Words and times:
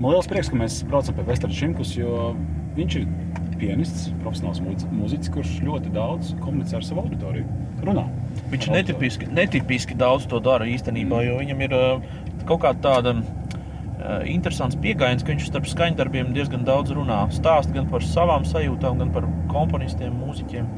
Man 0.00 0.14
liels 0.14 0.28
prieks, 0.30 0.48
ka 0.48 0.56
mēs 0.56 0.78
braucam 0.88 1.12
pie 1.12 1.26
Vestra 1.28 1.50
Šimkus, 1.52 1.90
jo 1.98 2.30
viņš 2.72 2.94
ir 2.96 3.02
pianists, 3.60 4.06
profesionāls 4.22 4.62
mūziķis, 4.62 5.32
kurš 5.34 5.58
ļoti 5.66 5.92
daudz 5.92 6.30
komunicē 6.40 6.78
ar 6.78 6.86
savu 6.86 7.02
auditoriju. 7.04 7.44
Runā. 7.84 8.06
Viņš 8.48 8.70
netipiski, 8.72 9.28
netipiski 9.36 9.98
daudz 10.00 10.24
to 10.30 10.40
dara 10.44 10.64
īstenībā, 10.72 11.20
jo 11.26 11.36
viņam 11.42 11.62
ir 11.66 11.76
uh, 11.76 12.08
kaut 12.48 12.64
kāda 12.64 12.80
tāda 12.86 13.14
uh, 13.20 14.24
interesants 14.24 14.80
pieejams, 14.80 15.20
ka 15.20 15.34
viņš 15.34 15.52
starp 15.52 15.68
skaņdarbiem 15.68 16.32
diezgan 16.36 16.64
daudz 16.64 16.96
runā. 16.96 17.20
Stāst 17.36 17.72
gan 17.76 17.92
par 17.92 18.04
savām 18.04 18.48
sajūtām, 18.48 19.04
gan 19.04 19.12
par 19.12 19.28
komponistiem, 19.52 20.16
mūziķiem. 20.16 20.68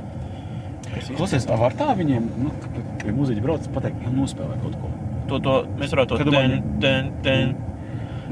Klausies, 1.15 1.47
tā 1.47 1.55
var 1.63 1.79
tā 1.79 1.93
viņiem, 1.95 2.27
nu, 2.43 2.51
pie 2.99 3.15
mūziķa 3.15 3.47
brauc, 3.47 3.71
pateikt, 3.75 4.03
nu, 4.03 4.25
nospēlē 4.25 4.59
kaut 4.67 4.81
ko. 4.83 4.97
To, 5.31 5.39
to 5.39 5.61
mēs 5.79 5.95
varētu 5.95 6.19
to 6.19 6.25
Kad 6.25 6.35
ten, 6.35 6.65
ten, 6.83 6.83
ten. 6.83 7.15
Ten, 7.23 7.61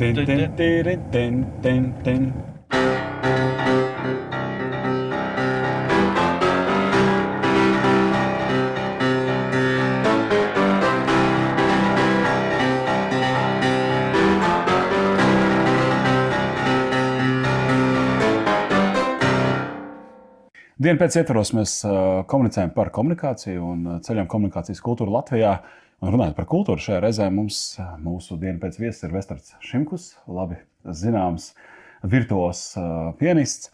ten, 0.01 0.17
ten, 1.61 1.95
ten, 2.03 2.49
Dienu 20.80 20.97
pēc 20.97 21.19
ietvaros 21.20 21.51
mēs 21.52 21.73
komunicējam 22.33 22.70
par 22.73 22.88
komunikāciju 22.97 23.65
un 23.69 23.80
ceļam 24.01 24.29
komunikācijas 24.33 24.80
kultūru 24.80 25.12
Latvijā. 25.12 25.59
Un 26.01 26.15
runājot 26.15 26.38
par 26.38 26.47
kultūru, 26.48 26.80
šajā 26.80 27.02
reizē 27.05 27.27
mums 27.29 27.59
mūsu 28.01 28.38
dienu 28.41 28.57
pēc 28.62 28.79
viesis 28.80 29.05
ir 29.05 29.12
Vesterts 29.12 29.52
Šimkus, 29.61 30.07
labi 30.24 30.57
zināms, 30.97 31.51
virtuos 32.09 32.62
pianists. 33.21 33.69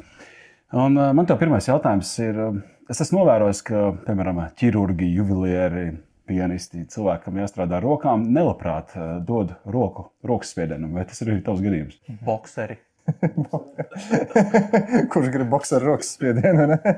Un 0.75 0.99
man 0.99 1.31
te 1.31 1.37
pirmais 1.39 1.71
jautājums 1.71 2.11
ir, 2.25 2.43
es 2.91 3.05
esmu 3.07 3.21
novērojis, 3.21 3.63
ka, 3.71 3.85
piemēram, 4.09 4.43
ķirurgi, 4.59 5.13
juvelieri, 5.21 5.87
pianisti, 6.27 6.89
cilvēki, 6.91 7.29
kam 7.29 7.39
jāstrādā 7.39 7.79
ar 7.79 7.87
rokām, 7.87 8.27
nelabprāt 8.35 8.99
dod 9.31 9.55
roku, 9.63 10.09
rokas 10.27 10.51
spiedienu. 10.57 10.91
Vai 10.99 11.07
tas 11.07 11.23
ir 11.23 11.31
arī 11.31 11.47
tavs 11.47 11.63
gadījums? 11.63 12.03
Bokseri. 12.27 12.81
Kurš 15.13 15.29
grib 15.35 15.53
boxēt 15.53 15.81
ar 15.81 15.91
rokas 15.91 16.15
spiedienu? 16.17 16.71
Ne? 16.73 16.97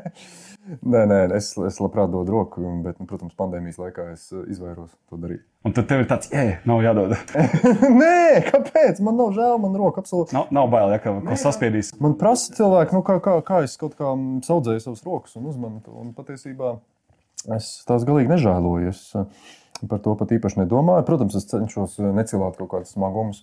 Nē, 0.68 1.04
nē, 1.08 1.18
es, 1.36 1.54
es 1.64 1.78
labprāt 1.80 2.10
dodu 2.12 2.34
roku, 2.34 2.60
bet, 2.84 2.98
nu, 3.00 3.06
protams, 3.08 3.32
pandēmijas 3.38 3.78
laikā 3.80 4.04
es 4.12 4.26
eh, 4.34 4.42
izvairos 4.52 4.90
to 5.08 5.16
darīt. 5.20 5.40
Un 5.64 5.72
tad 5.76 5.86
tev 5.88 6.02
ir 6.02 6.08
tāds, 6.10 6.28
ej, 6.36 6.58
nav 6.68 6.82
jādod. 6.84 7.14
nē, 8.02 8.42
kāpēc? 8.50 9.00
Man 9.04 9.16
nav 9.16 9.32
žēl, 9.36 9.56
man 9.62 9.78
roka 9.80 10.04
absolūti. 10.04 10.36
Nav, 10.36 10.50
nav 10.54 10.68
bail, 10.72 10.92
ja, 10.92 11.00
ka 11.00 11.14
ko 11.24 11.38
saspiedīs. 11.40 11.94
Man 12.04 12.18
prasa 12.20 12.52
cilvēki, 12.58 12.98
nu, 12.98 13.04
kā, 13.06 13.16
kā, 13.24 13.38
kā 13.46 13.62
es 13.64 13.78
kaut 13.80 13.96
kā 13.96 14.12
audzēju 14.12 14.84
savas 14.84 15.06
rokas 15.08 15.38
un 15.40 15.48
uzmanu 15.48 15.80
to. 15.86 15.94
Un 16.02 16.12
patiesībā 16.16 16.74
es 17.56 17.70
tās 17.88 18.04
galīgi 18.08 18.34
nežēloju. 18.34 18.92
Es 18.92 19.06
eh, 19.16 19.48
par 19.88 20.04
to 20.04 20.18
pat 20.20 20.36
īpaši 20.36 20.66
nedomāju. 20.66 21.06
Protams, 21.08 21.38
es 21.40 21.48
cenšos 21.48 21.96
eh, 22.02 22.12
necilāt 22.18 22.60
kaut 22.60 22.74
kādus 22.74 22.92
smagumus. 22.96 23.40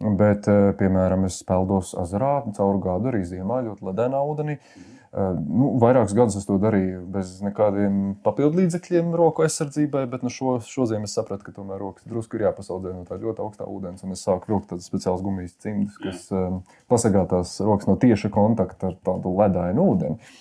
Bet, 0.00 0.48
eh, 0.48 0.72
piemēram, 0.78 1.26
es 1.28 1.42
peldos 1.46 1.92
ezerā 1.98 2.40
caur 2.56 2.80
gadu, 2.82 3.12
arī 3.12 3.22
ziemā 3.28 3.62
ļoti 3.68 3.90
ledainā 3.90 4.22
ūdenī. 4.32 4.58
Eh, 4.58 4.92
Nu, 5.12 5.74
vairākus 5.76 6.14
gadus 6.16 6.38
es 6.38 6.46
to 6.48 6.54
darīju 6.56 7.02
bez 7.12 7.34
nekādiem 7.44 8.14
papildu 8.24 8.62
līdzekļiem, 8.62 9.10
roku 9.20 9.44
aizsardzībai, 9.44 10.06
bet 10.08 10.22
nu, 10.24 10.30
šo, 10.32 10.54
šodien 10.64 11.04
es 11.04 11.12
sapratu, 11.18 11.44
ka 11.44 11.52
tomēr 11.52 11.82
rokas 11.82 12.06
drusku 12.08 12.38
ir 12.38 12.46
jāpasaudzē 12.46 12.94
no 12.94 13.04
tā 13.04 13.18
ļoti 13.20 13.44
augstā 13.44 13.66
ūdens. 13.68 14.06
Es 14.08 14.24
sāku 14.24 14.54
vilkt 14.54 14.70
tādas 14.70 14.88
speciālas 14.88 15.20
gumijas 15.20 15.52
cimdus, 15.60 15.98
kas 16.00 16.24
um, 16.32 16.62
pasargā 16.88 17.26
tās 17.28 17.58
rokas 17.60 17.90
no 17.90 17.98
tieša 18.00 18.32
kontakta 18.32 18.88
ar 18.88 18.96
tādu 19.04 19.34
ledainu 19.36 19.84
ūdeni. 19.92 20.32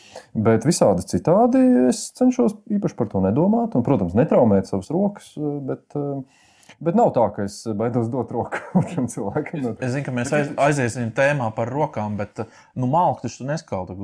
Bet 0.47 0.63
visādi 0.63 1.03
citādi 1.03 1.66
es 1.89 2.05
cenšos 2.16 2.55
īpaši 2.72 2.95
par 2.95 3.12
to 3.12 3.25
nedomāt. 3.28 3.75
Un, 3.75 3.83
protams, 3.83 4.16
netraumēt 4.16 4.72
savas 4.72 4.88
rokas, 4.95 5.33
eh, 5.35 5.57
bet, 5.68 5.83
eh, 6.00 6.47
bet 6.81 6.97
nav 6.97 7.12
tā, 7.16 7.24
ka 7.36 7.46
es 7.46 7.58
baidos 7.78 8.09
dot 8.12 8.31
roku 8.34 8.62
otram 8.81 9.08
cilvēkam. 9.12 9.68
Es 9.78 9.94
zinu, 9.94 10.06
ka 10.08 10.14
mēs 10.16 10.34
aiz, 10.36 10.52
aiziesim 10.66 11.12
tēmā 11.18 11.52
par 11.58 11.72
rokām, 11.72 12.18
bet 12.19 12.44
nu, 12.44 12.90
malku 12.90 13.25
taču 13.25 13.44
tu 13.44 13.50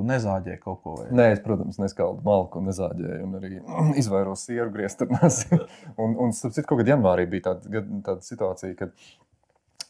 nezāģēji 0.08 0.62
kaut 0.64 0.82
ko. 0.84 0.98
Vai? 1.00 1.08
Nē, 1.18 1.30
es, 1.36 1.42
protams, 1.44 1.80
neskaldu 1.82 2.26
malku 2.26 2.62
nezāģēju, 2.66 3.24
un 3.26 3.40
arī 3.40 3.54
izvairos 4.02 4.46
sieru 4.48 4.74
griezturnās. 4.76 5.44
un, 6.04 6.14
un, 6.14 6.36
starp 6.38 6.58
citu, 6.58 6.68
kaut 6.70 6.84
kad 6.84 6.94
janvārī 6.94 7.26
bija 7.32 7.52
tāda, 7.52 7.84
tāda 8.06 8.22
situācija, 8.26 8.78
kad, 8.80 8.94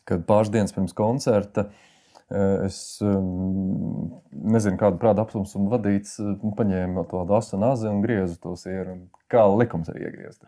kad 0.08 0.24
pāris 0.30 0.54
dienas 0.54 0.76
pirms 0.76 0.96
koncerta 0.98 1.68
eh, 1.68 2.68
es 2.70 2.80
um, 3.04 4.14
nezinu, 4.56 4.80
kādu 4.80 5.00
prāta 5.02 5.28
apsumsumu 5.28 5.74
vadīts, 5.76 6.18
eh, 6.24 6.48
paņēmu 6.62 7.04
tādu 7.12 7.36
asanu 7.40 7.66
nāzi 7.68 7.92
un 7.92 8.00
griezu 8.06 8.40
to 8.44 8.56
sieru. 8.60 9.02
Kā 9.28 9.44
likums 9.52 9.92
ir 9.92 10.00
iegriezt. 10.06 10.40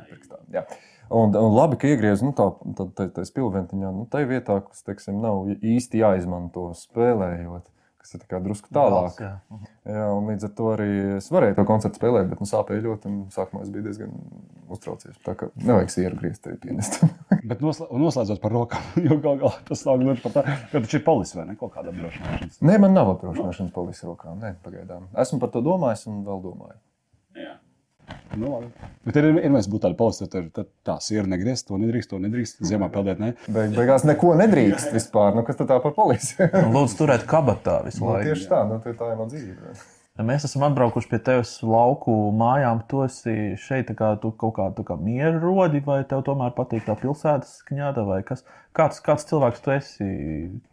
Jā. 1.09 1.16
Un, 1.18 1.34
un 1.36 1.58
labi, 1.58 1.80
ka 1.81 1.90
iegriezu 1.90 2.30
nu, 2.30 2.36
tā, 2.38 2.46
tā, 2.78 3.09
tā, 3.18 3.25
spilventiņā, 3.25 3.92
nu, 3.97 4.06
tā 4.14 4.22
vietā, 4.30 4.62
kas, 4.70 4.86
teiksim, 4.86 5.18
nav 5.24 5.50
īsti 5.58 6.03
jāizmanto 6.03 6.70
spēlējot, 6.78 7.66
kas 8.00 8.14
ir 8.16 8.22
tā 8.30 8.40
drusku 8.44 8.70
tālāk. 8.74 9.18
Jā. 9.20 9.34
Jā, 9.90 10.06
un 10.16 10.30
līdz 10.30 10.46
ar 10.47 10.53
to 10.56 10.70
arī 10.75 10.90
es 11.18 11.28
varēju 11.34 11.58
to 11.58 11.66
koncertu 11.68 12.00
spēlēt, 12.00 12.30
bet 12.31 12.40
nu, 12.40 12.47
sāpēja 12.47 12.86
ļoti. 12.86 13.12
Sākumā 13.36 13.66
es 13.66 13.74
biju 13.74 13.88
diezgan 13.90 14.14
uztraucies. 14.70 15.18
Tā 15.25 15.34
kā 15.36 15.50
nevajag 15.58 15.92
sieru 15.92 16.20
griezt 16.22 16.46
arī 16.47 16.59
pianistam. 16.62 17.09
Bet 17.50 17.64
noslē- 17.64 17.88
noslēdzot 17.97 18.41
par 18.44 18.53
rokām, 18.53 18.84
jo 19.08 19.18
gal 19.24 19.40
galā 19.41 19.56
tas 19.66 19.81
nav 19.88 19.97
gluži 20.03 20.22
par 20.22 20.36
tā, 20.36 20.44
ka 20.70 20.78
taču 20.84 21.00
ir 21.00 21.03
polis 21.08 21.34
vai 21.34 21.47
ne 21.50 21.56
kaut 21.58 21.74
kāda 21.74 21.90
apdrošināšanas. 21.90 22.59
Nē, 22.70 22.76
man 22.84 22.94
nav 22.94 23.16
apdrošināšanas 23.16 23.74
polis 23.74 24.03
rokām. 24.06 24.38
Nē, 24.44 24.53
pagaidām. 24.66 25.08
Esmu 25.24 25.41
par 25.41 25.50
to 25.56 25.64
domājis 25.66 26.06
un 26.12 26.22
vēl 26.28 26.44
domāju. 26.46 26.78
Nu, 28.38 28.50
labi. 28.53 28.68
Bet 29.06 29.18
ir 29.20 29.28
vienmēr 29.36 29.68
būt 29.74 29.84
tāda 29.86 29.97
polis, 30.00 30.20
tad, 30.22 30.36
ir- 30.38 30.50
tad 30.56 30.68
tā 30.86 30.97
siera 31.02 31.25
negriezt, 31.28 31.68
to 31.68 31.78
nedrīkst, 31.81 32.09
to 32.12 32.20
nedrīkst, 32.22 32.62
ziemā 32.70 32.90
peldēt, 32.94 33.20
ne? 33.20 33.34
Beig, 33.50 33.74
beigās 33.78 34.06
neko 34.06 34.36
nedrīkst 34.40 34.94
vispār. 34.96 35.34
Nu, 35.36 35.44
kas 35.47 35.58
tad 35.59 35.68
tā 35.72 35.80
par 35.81 35.96
polisi? 35.97 36.36
Un 36.40 36.74
Lūdzu, 36.75 37.00
turēt 37.03 37.25
kabatā 37.30 37.80
visu 37.88 38.03
Nu, 38.06 38.12
laiku. 38.14 38.30
tieši 38.30 38.50
tā, 38.52 38.62
nu, 38.70 38.78
tā 38.84 38.94
tā 38.94 39.09
ir 39.14 39.18
mana 39.18 39.31
dzīve. 39.34 39.80
Mēs 40.20 40.44
esam 40.44 40.66
atbraukuši 40.68 41.08
pie 41.08 41.18
tevis 41.24 41.53
lauku 41.64 42.12
mājām. 42.36 42.81
Tu 42.92 43.06
esi 43.06 43.36
šeit 43.56 43.88
tā 43.88 43.94
kā, 43.96 44.09
tu 44.20 44.34
kaut 44.36 44.58
kā, 44.58 44.66
kā 44.76 44.97
mieru 45.00 45.40
rodi, 45.40 45.80
vai 45.86 46.02
tev 46.03 46.26
tomēr 46.28 46.52
patīk 46.58 46.84
tā 46.90 46.97
pilsētas 47.00 47.62
kņāda, 47.70 48.03
vai 48.03 48.18
kas? 48.28 48.44
Kāds, 48.76 49.00
kāds 49.06 49.24
cilvēks 49.31 49.64
tu 49.64 49.72
esi? 49.72 50.09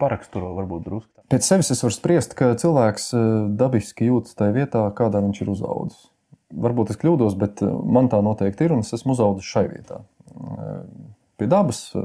Paraksturo 0.02 0.50
varbūt 0.58 0.88
drusku. 0.88 1.22
Pēc 1.30 1.46
sevis 1.46 1.70
es 1.70 1.84
varu 1.86 1.94
spriest, 1.94 2.34
ka 2.38 2.52
cilvēks 2.58 3.06
eh, 3.14 3.24
dabiski 3.62 4.10
jūtas 4.10 4.34
tajā 4.34 4.52
vietā, 4.58 4.82
kādā 4.98 5.22
viņš 5.22 5.40
ir 5.46 5.54
uzaugusi. 5.54 6.08
Varbūt 6.54 6.92
es 6.94 7.00
kļūdos, 7.00 7.34
bet 7.40 7.62
eh, 7.64 7.70
man 7.70 8.10
tā 8.12 8.20
noteikti 8.22 8.68
ir, 8.68 8.76
un 8.76 8.84
es 8.86 8.94
esmu 8.94 9.16
uzaugusi 9.16 9.50
šai 9.50 9.64
vietā. 9.72 10.02
Eh, 10.36 10.76
Pie 11.36 11.48
dabas 11.52 11.80
eh, 11.98 12.04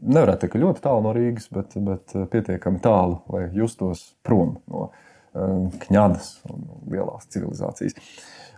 nevarētu 0.00 0.42
teikt, 0.42 0.54
ka 0.54 0.62
ļoti 0.64 0.82
tālu 0.84 1.04
no 1.06 1.14
Rīgas, 1.16 1.46
bet, 1.54 1.76
bet 1.86 2.16
pietiekami 2.32 2.82
tālu, 2.84 3.20
lai 3.32 3.46
justos 3.56 4.10
prom 4.26 4.58
no 4.70 4.90
kņadas 5.30 6.40
un 6.50 6.64
lielās 6.90 7.28
civilizācijas. 7.30 7.94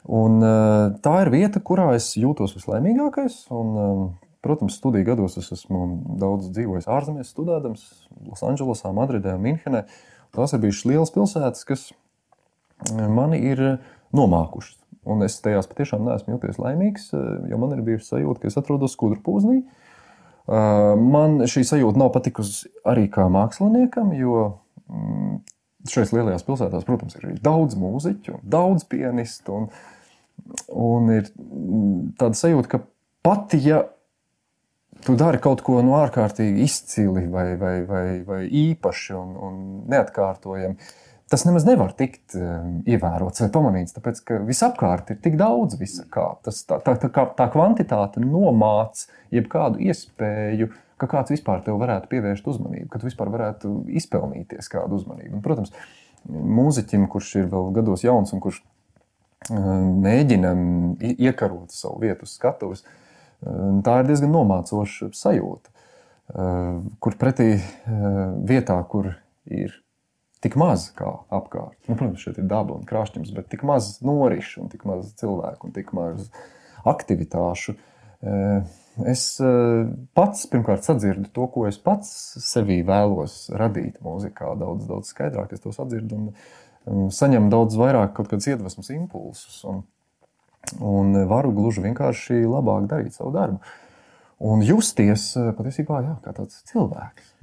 Un, 0.08 0.38
tā 1.04 1.12
ir 1.20 1.30
vieta, 1.34 1.60
kurā 1.60 1.90
es 1.98 2.06
jūtos 2.16 2.54
vislaimīgākais. 2.56 3.42
Un, 3.52 4.14
Protams, 4.42 4.74
studiju 4.74 5.06
gados 5.06 5.36
es 5.38 5.52
esmu 5.54 5.84
daudz 6.18 6.48
dzīvojis 6.50 6.88
ārzemēs, 6.90 7.28
studējams 7.30 7.84
Losandželosā, 8.26 8.90
Madridē 8.96 9.36
Minhenē. 9.38 9.84
Tās 10.34 10.56
ir 10.56 10.62
bijušas 10.64 10.88
lielas 10.90 11.12
pilsētas, 11.14 11.62
kas 11.68 11.84
mani 12.90 13.38
ir 13.52 13.62
nomākušas. 14.16 14.78
Un 15.12 15.24
es 15.26 15.40
tajās 15.42 15.66
patiešām 15.70 16.04
neesmu 16.06 16.36
jūties 16.36 16.60
laimīgs, 16.62 17.08
eh, 17.16 17.22
jo 17.50 17.58
man 17.58 17.74
ir 17.74 17.82
bijusi 17.86 18.12
sajūta, 18.12 18.42
ka 18.42 18.50
es 18.50 18.58
atrodos 18.60 18.94
skudrpūznī. 18.96 19.62
Eh, 19.62 20.96
Man 20.98 21.40
šī 21.46 21.64
sajūta 21.66 21.98
nav 21.98 22.12
patikusi 22.14 22.70
arī 22.86 23.08
kā 23.10 23.26
māksliniekam, 23.30 24.12
jo 24.18 24.60
mm, 24.90 25.40
šajās 25.90 26.12
lielajās 26.14 26.46
pilsētās, 26.46 26.86
protams, 26.86 27.16
ir 27.18 27.38
daudz 27.42 27.74
mūziķu, 27.78 28.40
daudz 28.44 28.86
pianistu. 28.90 29.52
Un, 29.52 29.68
un 30.68 31.10
ir 31.10 31.26
mm, 31.34 32.14
tāda 32.18 32.38
sajūta, 32.38 32.68
ka 32.68 32.82
pat 33.22 33.54
ja 33.58 33.84
tu 35.04 35.16
dari 35.18 35.40
kaut 35.42 35.62
ko 35.66 35.80
no 35.82 35.96
ārkārtīgi 35.98 36.66
izcili 36.66 37.26
vai, 37.30 37.52
vai, 37.58 37.76
vai, 37.86 38.06
vai 38.26 38.42
īpaši 38.46 39.16
un, 39.18 39.32
un 39.46 39.56
neatkārtojami, 39.90 40.76
tas 41.32 41.46
nemaz 41.48 41.64
nevar 41.64 41.94
tikt 41.96 42.34
um, 42.36 42.82
ievērots 42.84 43.40
vai 43.40 43.48
pamanīts. 43.54 43.94
Tāpēc, 43.96 44.20
ka 44.28 44.38
visapkārt 44.44 45.14
ir 45.14 45.20
tik 45.24 45.38
daudz 45.40 45.78
visa 45.80 46.04
kā. 46.12 46.26
Tas, 46.44 46.60
tā, 46.68 46.76
tā, 46.84 46.92
tā, 47.00 47.24
tā 47.38 47.46
kvantitāte 47.54 48.20
nomāca 48.20 49.08
jebkādu 49.32 49.80
iespēju, 49.88 50.68
ka 51.00 51.08
kāds 51.10 51.32
vispār 51.32 51.64
tev 51.64 51.80
varētu 51.80 52.10
pievērst 52.12 52.50
uzmanību, 52.52 52.90
ka 52.92 53.00
tu 53.00 53.08
vispār 53.08 53.32
varētu 53.32 53.72
izpelnīties 54.02 54.68
kādu 54.72 55.00
uzmanību. 55.00 55.38
Un, 55.38 55.44
protams, 55.46 55.72
mūziķim, 56.28 57.08
kurš 57.10 57.32
ir 57.40 57.48
vēl 57.54 57.72
gados 57.80 58.04
jauns 58.04 58.34
un 58.36 58.42
kurš 58.44 58.60
um, 59.48 60.02
mēģina 60.04 60.52
iekarot 61.16 61.72
savu 61.72 62.04
vietu 62.04 62.28
uz 62.28 62.36
skatuves, 62.36 62.84
um, 63.40 63.80
tā 63.86 64.02
ir 64.02 64.12
diezgan 64.12 64.36
nomācoša 64.36 65.14
sajūta. 65.16 65.72
kur 67.02 67.16
pretī 67.18 67.48
vietā, 68.48 68.76
kur 68.88 69.10
ir 69.44 69.74
tik 70.42 70.56
maz 70.58 70.88
kā 70.98 71.08
apkārt. 71.32 71.78
Nu, 71.86 71.94
protams, 71.94 72.22
šeit 72.24 72.40
ir 72.42 72.48
daba 72.50 72.76
un 72.76 72.86
krāšņums, 72.88 73.32
bet 73.36 73.48
tik 73.52 73.62
maz 73.68 73.96
norišu 74.04 74.64
un 74.64 74.72
tik 74.72 74.84
maz 74.88 75.12
cilvēku 75.20 75.68
un 75.68 75.74
tik 75.76 75.92
maz 75.96 76.28
aktivitāšu. 76.88 77.76
Es 79.08 79.22
pats 80.18 80.42
pirmkārt 80.50 80.84
sadzirdu 80.86 81.30
to, 81.34 81.46
ko 81.54 81.66
es 81.68 81.78
pats 81.80 82.10
sevī 82.44 82.82
vēlos 82.86 83.46
radīt 83.58 84.02
mūzikā, 84.04 84.52
daudz, 84.60 84.84
daudz 84.90 85.14
skaidrāk 85.14 85.54
es 85.54 85.62
to 85.64 85.72
sadzirdu 85.74 86.18
un 86.18 87.08
saņemu 87.14 87.50
daudz 87.50 87.78
vairāk 87.78 88.12
kaut 88.16 88.30
kādas 88.32 88.50
iedvesmas 88.50 88.90
impulsus 88.92 89.62
un, 89.70 89.84
un 90.82 91.14
varu 91.30 91.54
gluži 91.56 91.86
vienkārši 91.86 92.42
labāk 92.42 92.90
darīt 92.90 93.16
savu 93.16 93.32
darbu. 93.34 93.62
Un 94.42 94.62
justies 94.66 95.30
patiesībā 95.38 96.02
jā, 96.02 96.16
kā 96.24 96.34
tāds 96.34 96.64
cilvēks. 96.72 97.34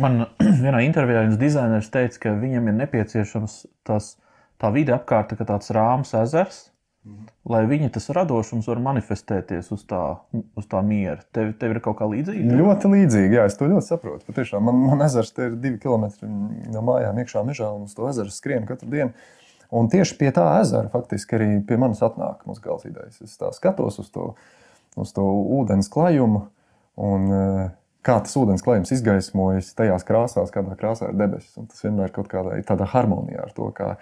Man 0.00 0.24
vienā 0.64 0.82
intervijā 0.86 1.24
viens 1.24 1.40
dizainers 1.40 1.90
teica, 1.92 2.20
ka 2.26 2.36
viņam 2.38 2.70
ir 2.70 2.78
nepieciešams 2.82 3.58
tas, 3.86 4.14
tā 4.60 4.70
vide 4.74 4.94
apkārt, 4.96 5.34
kā 5.38 5.46
tāds 5.46 5.70
rāms 5.74 6.14
ezers, 6.18 6.64
mhm. 7.06 7.28
lai 7.52 7.62
viņa 7.70 7.92
tas 7.94 8.10
radošums 8.16 8.68
var 8.70 8.82
manifestēties 8.88 9.70
uz 9.76 9.84
tā, 9.90 10.02
uz 10.34 10.66
tā 10.70 10.82
miera. 10.86 11.20
Tev, 11.36 11.54
tev 11.60 11.76
ir 11.76 11.82
kaut 11.84 12.00
kā 12.00 12.08
līdzīga? 12.10 12.58
Ļoti 12.58 12.90
līdzīga, 12.96 13.38
jā, 13.38 13.46
es 13.50 13.60
to 13.60 13.70
ļoti 13.70 13.90
saprotu. 13.90 14.26
Patiešām 14.30 14.66
man, 14.70 14.82
man 14.90 15.06
ezers 15.06 15.32
te 15.36 15.50
ir 15.50 15.56
divi 15.62 15.78
kilometri 15.82 16.28
no 16.28 16.84
mājām, 16.90 17.22
iekšā 17.22 17.46
mežā, 17.46 17.70
un 17.76 17.88
uz 17.88 17.96
to 17.96 18.10
ezeru 18.10 18.34
skrienu 18.34 18.68
katru 18.70 18.90
dienu. 18.90 19.14
Un 19.74 19.88
tieši 19.90 20.18
pie 20.18 20.28
tā 20.34 20.44
ezera 20.60 20.90
faktiski 20.92 21.34
arī 21.38 21.46
pie 21.66 21.78
manis 21.80 22.02
atnāk 22.04 22.44
muzikāls 22.46 22.84
idejas. 22.86 23.16
Es 23.24 23.38
tā 23.40 23.48
skatos 23.56 23.96
uz 24.02 24.10
to, 24.14 24.34
uz 25.00 25.10
to 25.16 25.24
ūdens 25.56 25.88
klajumu. 25.90 26.44
Un, 27.00 27.24
uh, 27.32 27.72
kā 28.04 28.18
tas 28.24 28.36
ūdens 28.38 28.64
klājums 28.64 28.92
izgaismojas 28.94 29.72
tajās 29.78 30.04
krāsās, 30.06 30.52
kādā 30.54 30.76
krāsā 30.80 31.10
ir 31.10 31.18
debesis. 31.18 31.54
Un 31.60 31.70
tas 31.70 31.84
vienmēr 31.84 32.10
ir 32.10 32.16
kaut 32.16 32.28
kādā 32.32 32.58
tādā 32.68 32.88
harmonijā 32.92 33.46
ar 33.46 33.54
to, 33.56 33.70
kā, 33.76 33.94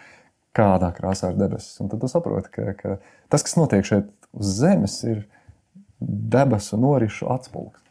kādā 0.57 0.91
krāsā 0.97 1.33
ir 1.33 1.39
debesis. 1.41 1.77
Un 1.83 1.93
tad 1.93 2.03
tu 2.03 2.11
saproti, 2.11 2.51
ka, 2.55 2.75
ka 2.79 2.97
tas, 3.33 3.45
kas 3.45 3.57
notiek 3.59 3.87
šeit 3.89 4.11
uz 4.33 4.57
Zemes, 4.59 4.99
ir 5.07 5.25
debesu 6.03 6.81
norišu 6.81 7.31
atspulgs. 7.33 7.83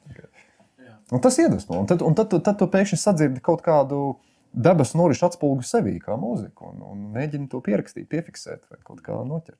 Un 1.11 1.19
tas 1.19 1.35
iedvesmo. 1.43 1.75
Un 1.75 1.87
tad, 1.87 2.01
un 2.01 2.15
tad, 2.15 2.29
tad, 2.31 2.43
tad 2.45 2.59
tu 2.59 2.67
pēkšņi 2.71 2.97
sadzirdi 2.99 3.41
kaut 3.43 3.59
kādu 3.65 4.13
debesu 4.51 4.95
norišu 4.99 5.27
atspulgu 5.27 5.65
sevī, 5.67 5.97
kā 6.03 6.15
mūziku, 6.19 6.71
un, 6.71 6.85
un 6.87 7.01
mēģini 7.15 7.49
to 7.51 7.59
pierakstīt, 7.63 8.07
piefiksēt 8.11 8.63
vai 8.71 8.79
kaut 8.87 9.03
kā 9.03 9.17
noķert. 9.27 9.59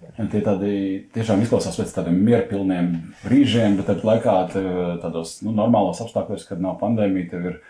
Notvert. 0.00 0.30
Tie 0.32 0.40
tādi 0.44 0.72
tiešām 1.14 1.42
izklausās 1.44 1.78
pēc 1.78 1.92
tādiem 1.94 2.20
mierpilniem 2.24 2.92
brīžiem, 3.24 3.76
bet 3.78 3.90
tāpat 3.90 4.06
laikā 4.08 4.36
tādos 5.02 5.40
nu, 5.44 5.52
normālos 5.56 6.00
apstākļos, 6.04 6.46
kad 6.48 6.60
nav 6.60 6.78
pandēmija, 6.80 7.30
tev 7.30 7.46
ir 7.52 7.60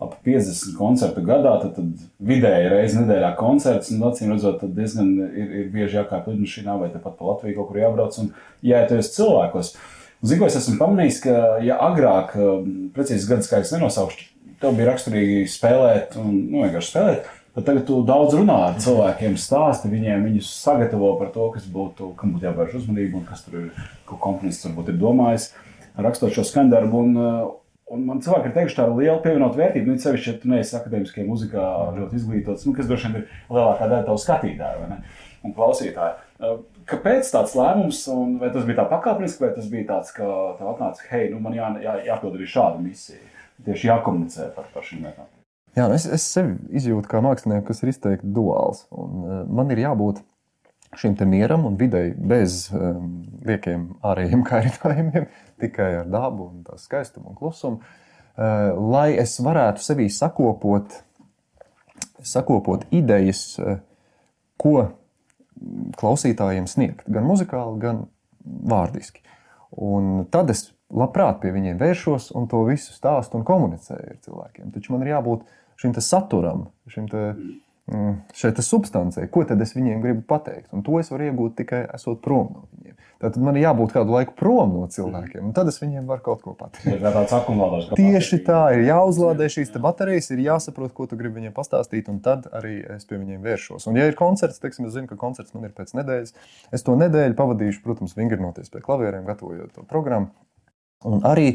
ap 0.00 0.14
50 0.24 0.76
koncertu 0.78 1.22
gadā, 1.24 1.58
tad, 1.60 1.76
tad 1.76 2.04
vidēji 2.24 2.72
reizes 2.72 3.00
nedēļā 3.02 3.34
koncerts. 3.36 3.92
Un, 3.92 4.02
acīm 4.08 4.32
redzot, 4.32 4.64
diezgan 4.64 5.12
ir, 5.28 5.54
ir 5.62 5.70
bieži 5.74 6.00
jākāp 6.00 6.30
lidmašīnā 6.30 6.76
vai 6.80 6.90
pat 6.94 7.16
pa 7.18 7.32
Latviju 7.32 7.58
kaut 7.58 7.70
kur 7.70 7.80
jābrauc 7.82 8.20
un 8.22 8.32
jāieties 8.64 9.12
cilvēkos. 9.16 9.74
Zinu, 10.20 10.44
es 10.46 10.56
esmu 10.56 10.76
pamanījis, 10.80 11.20
ka, 11.24 11.36
ja 11.64 11.78
agrāk, 11.80 12.34
precīzi 12.96 13.28
gadu 13.28 13.44
skaits 13.44 13.72
nenosaukšu, 13.72 14.26
tev 14.60 14.74
bija 14.76 14.90
raksturīgi 14.90 15.44
spēlēt 15.48 16.16
un 16.20 16.32
nu, 16.50 16.64
vienkārši 16.64 16.92
spēlēt. 16.92 17.30
Tad 17.50 17.66
tagad 17.66 17.82
tu 17.88 17.96
daudz 18.06 18.36
runā 18.38 18.56
ar 18.68 18.76
cilvēkiem, 18.78 19.32
stāsti 19.40 19.88
viņiem, 19.90 20.22
viņus 20.28 20.50
sagatavo 20.62 21.16
par 21.18 21.32
to, 21.34 21.48
kas 21.56 21.64
būtu, 21.66 22.12
kam 22.18 22.36
būtu 22.36 22.46
jāvērš 22.46 22.76
uzmanība 22.78 23.18
un 23.18 23.24
kas 23.26 23.42
tur 23.42 23.56
ir, 23.64 23.88
ko 24.06 24.18
komponists 24.22 24.68
varbūt 24.68 24.92
ir 24.92 25.00
domājis, 25.00 25.48
rakstot 25.98 26.36
šo 26.36 26.44
skandarbu. 26.46 27.00
Un, 27.08 27.16
uh, 27.18 27.48
un 27.90 28.04
man 28.06 28.22
cilvēki 28.22 28.52
ir 28.52 28.54
teikuši, 28.54 28.76
tā 28.78 28.86
ir 28.86 28.94
liela 29.00 29.18
pievienot 29.24 29.58
vērtība. 29.58 29.90
Nu, 29.90 29.98
sevišķi, 29.98 30.30
ja 30.30 30.42
tu 30.44 30.52
neesi 30.52 30.76
akadēmiskajā 30.78 31.26
muzikā 31.26 31.64
ļoti 31.96 32.20
izglītots, 32.20 32.68
nu, 32.68 32.76
kas 32.78 32.86
droši 32.86 33.10
vien 33.10 33.18
ir 33.24 33.34
lielākā 33.50 33.90
daļa 33.90 34.06
tavu 34.12 34.22
skatītāju 34.26 34.86
un 35.40 35.56
klausītāju. 35.58 36.30
Uh, 36.38 36.62
kāpēc 36.86 37.34
tāds 37.34 37.58
lēmums, 37.58 38.04
un 38.14 38.38
vai 38.38 38.52
tas 38.54 38.70
bija 38.70 38.84
tā 38.84 38.86
pakāpeniski, 38.94 39.42
vai 39.42 39.50
tas 39.58 39.66
bija 39.74 39.90
tāds, 39.90 40.14
ka 40.14 40.30
tev 40.60 40.70
atnāca, 40.76 41.10
hei, 41.10 41.26
nu 41.34 41.42
man 41.42 41.58
jā, 41.58 41.74
jā, 41.82 41.98
jāpild 42.12 42.38
arī 42.38 42.48
šāda 42.54 42.78
misija, 42.78 43.20
tieši 43.66 43.90
jākomunicē 43.90 44.52
par, 44.54 44.70
par 44.70 44.86
šīm 44.86 45.02
lietām? 45.08 45.39
Jā, 45.76 45.86
nu 45.86 45.94
es, 45.94 46.06
es 46.10 46.24
sevi 46.26 46.56
izjūtu 46.80 47.10
kā 47.10 47.20
mākslinieks, 47.22 47.66
kas 47.68 47.82
ir 47.84 47.92
izteikti 47.92 48.30
duāls. 48.34 48.84
Un, 48.90 49.22
uh, 49.22 49.40
man 49.46 49.70
ir 49.70 49.84
jābūt 49.84 50.22
šim 50.98 51.14
mieram 51.30 51.66
un 51.68 51.76
videi 51.78 52.10
bez 52.14 52.64
um, 52.74 53.20
liekiem 53.46 53.86
ārējiem 54.02 54.42
kairinājumiem, 54.50 55.28
tikai 55.62 55.92
ar 56.00 56.10
dabu 56.10 56.48
un 56.48 56.64
tā 56.66 56.78
skaistumu 56.80 57.30
un 57.30 57.38
klusumu, 57.38 57.78
uh, 57.80 58.72
lai 58.90 59.12
es 59.20 59.36
varētu 59.38 59.84
sevī 59.84 60.08
sakopot, 60.10 60.98
sakopot 62.26 62.88
idejas, 62.90 63.44
uh, 63.62 63.78
ko 64.60 64.90
klausītājiem 66.00 66.66
sniegt, 66.70 67.06
gan 67.06 67.26
muzikāli, 67.28 67.78
gan 67.82 68.04
vārdiski. 68.44 69.22
Un 69.70 70.24
tad 70.32 70.50
es 70.50 70.70
labprāt 70.90 71.40
pie 71.42 71.54
viņiem 71.54 71.80
vēršos 71.80 72.30
un 72.38 72.48
to 72.50 72.62
visu 72.68 72.94
stāstu 72.94 73.38
un 73.38 73.46
komunicēju 73.48 74.12
ar 74.14 74.20
cilvēkiem. 74.26 74.70
Taču 74.74 74.94
man 74.94 75.06
ir 75.06 75.14
jābūt 75.14 75.46
šim 75.80 75.94
saturam, 75.96 76.66
šim 76.90 77.06
te, 77.08 77.22
mm, 77.90 78.16
šai 78.36 78.52
substancei, 78.64 79.28
ko 79.32 79.46
tad 79.48 79.62
es 79.62 79.72
viņiem 79.76 80.02
gribu 80.02 80.26
pateikt. 80.28 80.68
Un 80.76 80.84
to 80.86 80.98
es 81.00 81.12
varu 81.12 81.30
iegūt 81.30 81.56
tikai 81.62 81.86
esot 81.94 82.20
prom 82.24 82.50
no 82.56 82.66
viņiem. 82.74 82.98
Tad 83.20 83.36
man 83.36 83.56
ir 83.56 83.66
jābūt 83.66 83.92
kādu 83.92 84.14
laiku 84.14 84.32
prom 84.36 84.70
no 84.78 84.86
cilvēkiem, 84.88 85.42
un 85.50 85.54
tad 85.56 85.68
es 85.68 85.76
viņiem 85.80 86.06
varu 86.08 86.24
kaut 86.24 86.40
ko 86.44 86.54
pateikt. 86.56 87.02
Tā 87.04 87.12
Tieši 87.98 88.38
tā, 88.46 88.60
ir 88.76 88.86
jāuzlādē 88.88 89.48
šīs 89.52 89.74
baterijas, 89.76 90.30
ir 90.32 90.40
jāsaprot, 90.46 90.94
ko 90.96 91.04
tu 91.08 91.18
gribi 91.20 91.42
viņiem 91.42 91.56
pastāstīt, 91.56 92.08
un 92.12 92.22
tad 92.24 92.48
arī 92.56 92.78
es 92.96 93.04
pie 93.04 93.20
viņiem 93.20 93.44
vēršos. 93.44 93.90
Un, 93.90 94.00
ja 94.00 94.08
ir 94.08 94.16
koncerts, 94.16 94.60
teiksim, 94.62 94.88
es 94.88 94.96
zinu, 94.96 95.08
ka 95.10 95.20
koncerts 95.20 95.52
man 95.52 95.68
ir 95.68 95.76
pēc 95.76 95.92
nedēļas, 96.00 96.32
es 96.72 96.86
to 96.86 96.96
nedēļu 96.96 97.36
pavadīšu, 97.36 97.84
protams, 97.84 98.16
vingrinoties 98.16 98.72
pie 98.72 98.80
klavieriem, 98.88 99.28
gatavojot 99.28 99.76
to 99.76 99.84
programmu. 99.92 100.32
Un 101.08 101.22
arī 101.24 101.54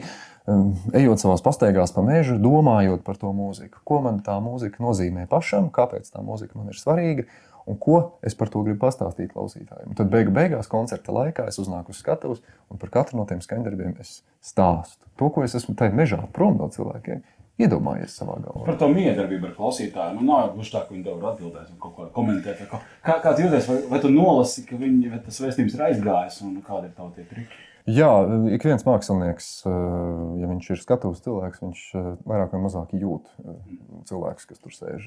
um, 0.49 0.71
ejot 0.97 1.21
savās 1.21 1.43
pastaigās 1.45 1.93
pa 1.93 2.01
mežu, 2.05 2.39
domājot 2.41 3.03
par 3.05 3.19
to 3.21 3.29
mūziku, 3.35 3.81
ko 3.85 3.99
man 4.05 4.21
tā 4.25 4.37
mūzika 4.41 4.81
nozīmē 4.81 5.27
pašam, 5.29 5.69
kāpēc 5.73 6.09
tā 6.09 6.23
mūzika 6.25 6.57
man 6.57 6.71
ir 6.73 6.79
svarīga 6.79 7.27
un 7.65 7.77
ko 7.81 7.99
es 8.25 8.35
par 8.37 8.49
to 8.53 8.61
gribu 8.65 8.79
pastāstīt 8.83 9.33
klausītājiem. 9.33 9.95
Tad 9.97 10.09
beigu 10.13 10.33
beigās 10.33 10.69
koncerta 10.69 11.13
laikā 11.15 11.47
es 11.49 11.57
uznāku 11.61 11.93
uz 11.93 12.01
skatuves 12.01 12.43
un 12.69 12.81
par 12.81 12.93
katru 12.93 13.19
no 13.19 13.25
tiem 13.29 13.41
skaņdarbiem 13.41 13.95
es 14.01 14.19
stāstu. 14.45 15.01
To, 15.17 15.31
ko 15.33 15.45
es 15.45 15.57
esmu 15.57 15.73
tajā 15.77 15.95
mežā 15.97 16.21
prom 16.33 16.59
no 16.61 16.69
cilvēkiem, 16.73 17.23
iedomājies 17.61 18.17
savā 18.19 18.35
galvā. 18.43 18.65
Par 18.67 18.77
to 18.81 18.89
miedarbību 18.91 19.49
ar 19.49 19.55
klausītājiem. 19.57 20.19
Nu, 20.19 20.27
nav 20.29 20.51
gluži 20.53 20.75
tā, 20.75 20.83
ka 20.85 20.93
viņi 20.93 21.05
tev 21.07 21.21
var 21.21 21.33
atbildēt 21.33 21.69
un 21.71 21.79
kaut 21.81 21.95
ko 21.95 22.09
komentēt. 22.17 22.65
Kā, 22.69 22.81
kā, 23.05 23.15
kā 23.23 23.33
jūties, 23.39 23.69
vai, 23.71 23.77
vai 23.93 24.01
tu 24.03 24.11
nolasi, 24.13 24.65
ka 24.67 24.77
viņi, 24.81 25.13
tas 25.25 25.39
vēstījums 25.45 25.77
ir 25.77 25.85
aizgājis 25.87 26.41
un 26.45 26.59
kādi 26.65 26.91
ir 26.91 26.97
tavi 26.97 27.29
triki? 27.31 27.63
Jā, 27.85 28.09
ik 28.49 28.63
viens 28.65 28.81
mākslinieks, 28.81 29.47
eh, 29.69 29.73
ja 30.41 30.47
viņš 30.49 30.69
ir 30.73 30.79
skatuves 30.81 31.19
cilvēks, 31.21 31.61
viņš 31.61 31.81
eh, 31.93 32.07
vairāk 32.25 32.55
vai 32.55 32.61
mazāk 32.63 32.95
jūt 32.97 33.27
eh, 33.43 33.59
cilvēkus, 34.09 34.47
kas 34.49 34.63
tur 34.63 34.73
sēž. 34.73 35.05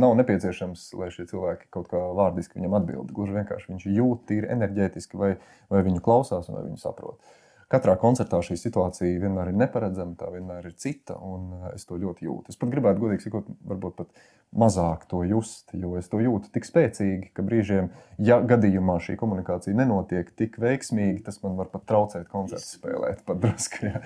Nav 0.00 0.14
nepieciešams, 0.22 0.86
lai 0.96 1.10
šie 1.12 1.26
cilvēki 1.28 1.68
kaut 1.76 1.90
kā 1.90 2.00
vārdiski 2.16 2.56
viņam 2.56 2.78
atbild. 2.78 3.12
Gluži 3.12 3.36
vienkārši 3.36 3.68
viņš 3.74 3.84
jūt 3.98 4.24
tīri 4.30 4.48
enerģētiski, 4.54 5.20
vai, 5.20 5.34
vai 5.68 5.82
viņu 5.84 6.00
klausās, 6.00 6.48
vai 6.48 6.64
viņu 6.64 6.80
saprot. 6.80 7.20
Katrā 7.66 7.96
koncertā 7.98 8.38
šī 8.46 8.54
situācija 8.60 9.18
vienmēr 9.18 9.50
ir 9.50 9.56
neparedzama, 9.58 10.14
tā 10.20 10.28
vienmēr 10.30 10.68
ir 10.68 10.74
cita, 10.78 11.16
un 11.18 11.66
es 11.72 11.82
to 11.88 11.96
ļoti 11.98 12.28
jūtu. 12.28 12.52
Es 12.52 12.60
pat 12.60 12.70
gribētu, 12.70 13.02
godīgi 13.02 13.24
sakot, 13.26 13.48
varbūt 13.66 13.96
pat 13.98 14.20
mazāk 14.54 15.08
to 15.10 15.24
just, 15.26 15.74
jo 15.74 15.96
es 15.98 16.06
to 16.12 16.20
jūtu 16.22 16.52
tik 16.54 16.68
spēcīgi, 16.68 17.32
ka 17.34 17.42
brīžiem, 17.42 17.88
ja 18.22 18.38
gadījumā 18.38 19.00
šī 19.02 19.16
komunikācija 19.18 19.74
nenotiek 19.74 20.30
tik 20.38 20.60
veiksmīgi, 20.62 21.24
tas 21.26 21.42
man 21.42 21.58
var 21.58 21.72
pat 21.72 21.88
traucēt 21.90 22.28
koncertu 22.30 22.68
spēlēt. 22.68 23.24
Pat 23.26 23.42
drusku, 23.42 23.82
ja. 23.90 24.04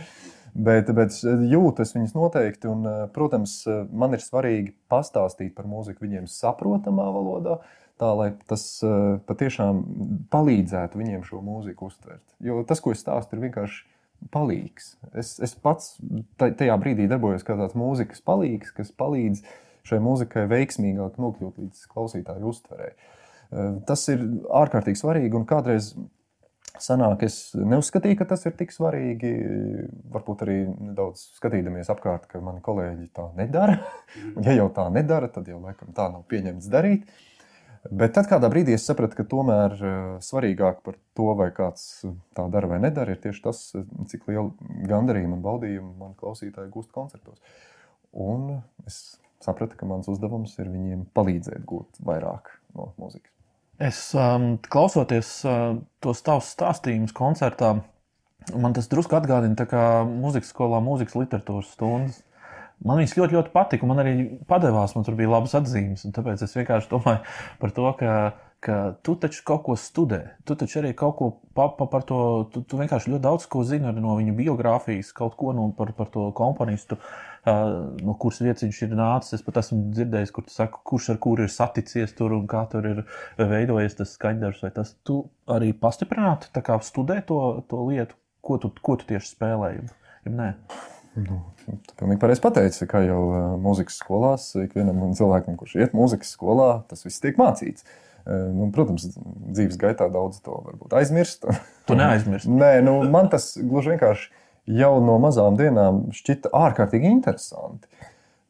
Bet, 0.50 0.88
bet 0.97 1.14
jūtu 1.21 1.85
es 1.85 1.93
viņus 1.95 2.17
noteikti, 2.17 2.71
un, 2.73 2.88
protams, 3.14 3.61
man 3.93 4.17
ir 4.17 4.25
svarīgi 4.25 4.73
pastāstīt 4.90 5.52
par 5.55 5.69
mūziku 5.71 6.09
viņiem 6.09 6.25
saprotamā 6.33 7.07
valodā, 7.12 7.61
tā 8.00 8.11
lai 8.16 8.30
tas 8.49 8.66
patiešām 9.28 9.85
palīdzētu 10.33 11.00
viņiem 11.00 11.25
šo 11.28 11.40
mūziku 11.45 11.90
uztvert. 11.90 12.25
Jo 12.45 12.62
tas, 12.69 12.80
ko 12.80 12.95
es 12.97 13.04
stāstu, 13.04 13.37
ir 13.37 13.49
vienkārši 13.49 13.85
palīgs. 14.33 14.95
Es, 15.16 15.37
es 15.45 15.52
pats 15.57 15.95
tajā 16.40 16.76
brīdī 16.80 17.09
darbojos 17.09 17.45
kā 17.45 17.57
tāds 17.61 17.76
mūzikas 17.78 18.25
palīgs, 18.25 18.73
kas 18.76 18.92
palīdz 18.97 19.45
uh, 19.45 19.52
šai 19.90 20.00
mūzikai 20.04 20.47
veiksmīgāk 20.50 21.19
nokļūt 21.21 21.61
līdz 21.64 21.85
klausītāju 21.90 22.49
uztverei. 22.52 22.95
Eh, 22.95 23.76
tas 23.88 24.07
ir 24.12 24.25
ārkārtīgi 24.61 25.00
svarīgi 25.00 25.38
un 25.38 25.47
kādreiz 25.49 25.92
sanāk, 26.80 27.25
es 27.26 27.52
neuzskatīju, 27.57 28.21
ka 28.21 28.28
tas 28.30 28.47
ir 28.49 28.54
tik 28.57 28.73
svarīgi. 28.73 29.33
Varbūt 30.12 30.45
arī 30.47 30.61
nedaudz 30.71 31.26
skatīdamies 31.40 31.90
apkārt, 31.92 32.28
ka 32.30 32.40
mani 32.45 32.62
kolēģi 32.64 33.11
tā 33.16 33.26
nedara. 33.37 33.80
Un, 34.37 34.45
ja 34.47 34.57
jau 34.57 34.71
tā 34.76 34.87
nedara, 34.95 35.28
tad 35.33 35.50
jau 35.50 35.61
laikam 35.64 35.92
tā 35.97 36.09
nav 36.12 36.25
pieņemts 36.30 36.71
darīt. 36.73 37.11
Bet 37.88 38.12
tad 38.12 38.26
kādā 38.28 38.50
brīdī 38.52 38.75
es 38.76 38.84
sapratu, 38.84 39.16
ka 39.16 39.25
tomēr 39.25 39.75
uh, 39.78 39.92
svarīgāk 40.20 40.82
par 40.84 40.99
to, 41.16 41.30
vai 41.38 41.49
kāds 41.56 42.04
tā 42.37 42.44
dara 42.52 42.68
vai 42.68 42.80
nedara, 42.82 43.14
ir 43.14 43.22
tieši 43.22 43.44
tas, 43.46 43.62
cik 44.10 44.28
lielu 44.28 44.50
gandarījumu 44.90 45.38
un 45.38 45.44
baudījumu 45.46 45.94
man 45.96 46.12
klausītāji 46.20 46.72
gūst 46.75 46.92
koncertos. 46.92 47.40
Un 48.12 48.58
es 48.84 49.00
sapratu, 49.40 49.78
ka 49.80 49.88
mans 49.88 50.10
uzdevums 50.12 50.58
ir 50.60 50.68
viņiem 50.68 51.06
palīdzēt 51.16 51.64
gūt 51.68 52.02
vairāk 52.04 52.52
no 52.76 52.90
mūzikas. 53.00 53.32
Es 53.80 54.02
um, 54.12 54.58
klausoties 54.60 55.32
uh, 55.49 55.78
tos 56.04 56.20
tavus 56.26 56.50
stāstījumus 56.52 57.16
koncertā, 57.16 57.78
man 58.60 58.76
tas 58.76 58.90
drusku 58.92 59.16
atgādina 59.16 59.64
kā 59.68 60.02
mūzikas 60.04 60.52
skolā, 60.52 60.82
mūzikas 60.84 61.16
literatūras 61.16 61.72
stundas. 61.78 62.20
Man 62.87 63.00
viņas 63.00 63.16
ļoti, 63.18 63.37
ļoti 63.37 63.50
patika. 63.52 63.88
Man 63.88 64.00
arī 64.00 64.14
padevās, 64.49 64.94
man 64.96 65.04
tur 65.04 65.16
bija 65.18 65.34
labas 65.34 65.52
atzīmes. 65.58 66.06
Tāpēc 66.16 66.44
es 66.46 66.54
vienkārši 66.56 66.88
domāju 66.88 67.20
par 67.60 67.72
to, 67.76 67.88
ka, 67.99 68.12
ka 68.64 68.76
tu 69.04 69.16
taču 69.20 69.42
kaut 69.49 69.66
ko 69.66 69.75
studē. 69.76 70.20
Tu 70.49 70.56
taču 70.56 70.78
arī 70.80 70.94
kaut 70.96 71.16
ko 71.18 71.28
pa, 71.56 71.66
pa, 71.76 71.84
par 71.92 72.06
to, 72.08 72.20
tu, 72.54 72.62
tu 72.64 72.78
vienkārši 72.80 73.12
ļoti 73.12 73.25
daudz 73.26 73.44
ko 73.52 73.64
zini 73.68 73.92
no 73.99 74.14
viņa 74.16 74.32
biogrāfijas, 74.38 75.10
kaut 75.16 75.37
ko 75.40 75.52
no, 75.56 75.66
par, 75.76 75.92
par 75.99 76.08
to 76.14 76.30
komponistu, 76.37 76.96
uh, 76.96 77.90
no 78.00 78.14
kuras 78.22 78.40
vietas 78.40 78.64
viņš 78.64 78.80
ir 78.87 78.94
nācis. 78.96 79.37
Es 79.37 79.44
pat 79.44 79.60
esmu 79.60 79.82
dzirdējis, 79.99 80.32
kur 80.37 80.46
tu 80.49 80.54
saki, 80.54 80.80
kurš 80.92 81.10
ar 81.12 81.20
kuru 81.26 81.44
ir 81.44 81.52
saticies 81.52 82.16
tur 82.16 82.32
un 82.38 82.46
kā 82.49 82.64
tur 82.72 82.88
ir 82.88 83.02
veidojies 83.37 83.99
tas 84.00 84.14
skaņdarbs. 84.16 84.62
Vai 84.64 84.72
tas 84.78 84.94
tu 85.04 85.20
arī 85.52 85.75
pastiprināti 85.76 86.49
studē 86.88 87.20
to, 87.28 87.42
to 87.68 87.84
lietu, 87.90 88.16
ko 88.40 88.56
tu, 88.56 88.72
ko 88.80 88.96
tu 88.96 89.12
tieši 89.12 89.34
spēlēji? 89.34 89.84
Ja. 90.25 90.54
Nu, 91.19 91.40
tu 91.67 91.97
pilnīgi 91.99 92.21
pareizi 92.23 92.43
pateici, 92.45 92.87
ka 92.90 93.00
jau 93.02 93.23
uh, 93.26 93.38
mūzikas 93.62 93.99
skolās 93.99 94.50
ikvienam 94.62 95.11
cilvēkam, 95.19 95.57
kurš 95.59 95.75
iet 95.81 95.97
mūzikas 95.97 96.31
skolā, 96.37 96.71
tas 96.90 97.02
viss 97.07 97.23
tiek 97.23 97.40
mācīts. 97.40 97.87
Uh, 98.21 98.47
nu, 98.55 98.69
protams, 98.75 99.09
dzīves 99.50 99.81
gaitā 99.81 100.07
daudz 100.12 100.38
to 100.45 100.61
varbūt 100.69 100.95
aizmirst. 101.00 101.49
Tu 101.90 101.97
neaizmirsti. 101.99 102.52
Nē, 102.55 102.76
nu, 102.87 103.00
man 103.11 103.31
tas 103.33 103.52
gluži 103.59 103.97
vienkārši 103.97 104.29
jau 104.81 104.93
no 105.02 105.17
mazām 105.19 105.57
dienām 105.59 106.05
šķita 106.14 106.52
ārkārtīgi 106.55 107.11
interesanti. 107.11 107.90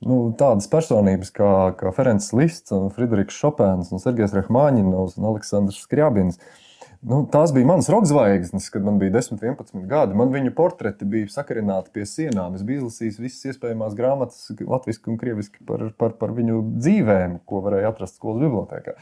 Nu, 0.04 0.26
tādas 0.36 0.68
personības 0.72 1.32
kā, 1.32 1.52
kā 1.80 1.92
Ferencs 1.96 2.30
Lists, 2.36 2.72
Friedrichs 2.96 3.36
Šopēns, 3.40 3.92
Sergejs 4.02 4.36
Rahmaņinovs 4.36 5.16
un 5.20 5.28
Aleksandrs 5.32 5.80
Skriabins. 5.84 6.40
Uh, 6.40 6.69
Nu, 7.00 7.22
tās 7.32 7.48
bija 7.56 7.64
manas 7.64 7.86
roka 7.88 8.04
zvaigznes, 8.10 8.66
kad 8.68 8.84
man 8.84 8.98
bija 9.00 9.14
10, 9.14 9.38
11 9.40 9.86
gadi. 9.88 10.16
Man 10.20 10.28
viņu 10.34 10.50
portreti 10.52 11.06
bija 11.08 11.30
sakarināti 11.32 11.94
pie 11.94 12.04
sienām. 12.04 12.58
Es 12.58 12.64
biju 12.66 12.82
izlasījis 12.82 13.16
visas 13.22 13.54
iespējamās 13.54 13.96
grāmatas, 13.96 14.42
latviešu 14.60 15.14
un 15.14 15.16
krieviski 15.22 15.64
par, 15.64 15.86
par, 15.96 16.12
par 16.20 16.34
viņu 16.36 16.58
dzīvēm, 16.74 17.38
ko 17.48 17.62
varēja 17.64 17.94
atrast 17.94 18.20
skolas 18.20 18.42
bibliotekā. 18.44 18.98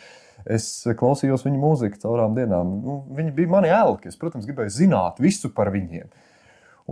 Es 0.47 0.69
klausījos 1.00 1.43
viņu 1.49 1.59
mūziku 1.64 1.99
caurām 2.05 2.38
dienām. 2.38 2.71
Nu, 2.85 3.00
viņi 3.19 3.35
bija 3.35 3.52
mani 3.57 3.75
elki. 3.75 4.12
Es, 4.12 4.21
protams, 4.21 4.47
gribēju 4.47 4.76
zināt 4.76 5.19
visu 5.19 5.50
par 5.50 5.73
viņiem. 5.75 6.07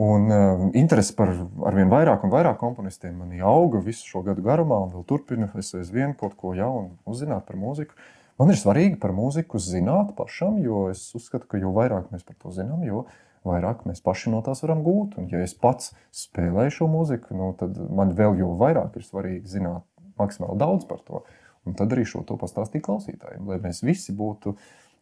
Un 0.03 0.27
uh, 0.27 0.67
interese 0.77 1.15
par 1.17 1.31
arvien 1.71 1.89
vairāk 1.89 2.27
un 2.27 2.35
vairāk 2.35 2.59
komponistiem 2.61 3.15
man 3.23 3.31
auga 3.47 3.79
visu 3.81 4.11
šo 4.11 4.27
gadu 4.27 4.43
garumā, 4.45 4.83
un 4.83 4.91
vēl 4.99 5.07
turpinu. 5.07 5.47
Es 5.55 5.71
aizvien 5.79 6.19
kaut 6.19 6.35
ko 6.37 6.51
jaunu 6.59 6.99
uzzināt 7.07 7.47
par 7.47 7.63
mūziku. 7.63 7.95
Uh, 7.95 8.13
Man 8.37 8.53
ir 8.53 8.59
svarīgi 8.61 8.99
par 9.01 9.15
mūziku 9.17 9.61
zināt 9.63 10.13
pašam, 10.19 10.59
jo 10.61 10.87
es 10.91 11.07
uzskatu, 11.17 11.49
ka 11.49 11.61
jo 11.61 11.71
vairāk 11.77 12.11
mēs 12.13 12.27
par 12.27 12.37
to 12.43 12.53
zinām, 12.53 12.83
jo 12.85 13.07
vairāk 13.49 13.87
mēs 13.89 14.03
paši 14.05 14.33
no 14.35 14.43
tās 14.45 14.61
varam 14.65 14.83
gūt. 14.85 15.17
Un, 15.21 15.31
ja 15.33 15.41
es 15.45 15.55
pats 15.57 15.95
spēlēju 16.13 16.75
šo 16.81 16.89
mūziku, 16.93 17.37
nu, 17.39 17.51
tad 17.57 17.79
man 17.97 18.13
vēl 18.19 18.37
jau 18.43 18.53
vairāk 18.61 18.99
ir 18.99 19.07
svarīgi 19.07 19.57
zināt 19.57 19.87
maksimāli 20.21 20.61
daudz 20.61 20.85
par 20.89 21.01
to. 21.07 21.23
Un 21.67 21.75
tad 21.79 21.95
arī 21.97 22.05
šo 22.07 22.23
to 22.29 22.37
pastāstīt 22.39 22.85
klausītājiem, 22.87 23.49
lai 23.49 23.59
mēs 23.63 23.81
visi 23.83 24.15
būtu 24.15 24.55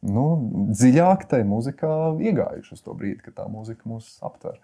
nu, 0.02 0.26
dziļāk 0.74 1.26
tajā 1.30 1.46
mūzikā 1.48 1.96
iegājuši 2.30 2.76
uz 2.76 2.84
to 2.84 2.94
brīdi, 2.98 3.22
kad 3.24 3.38
tā 3.42 3.48
mūzika 3.50 3.86
mūs 3.88 4.16
aptver. 4.24 4.58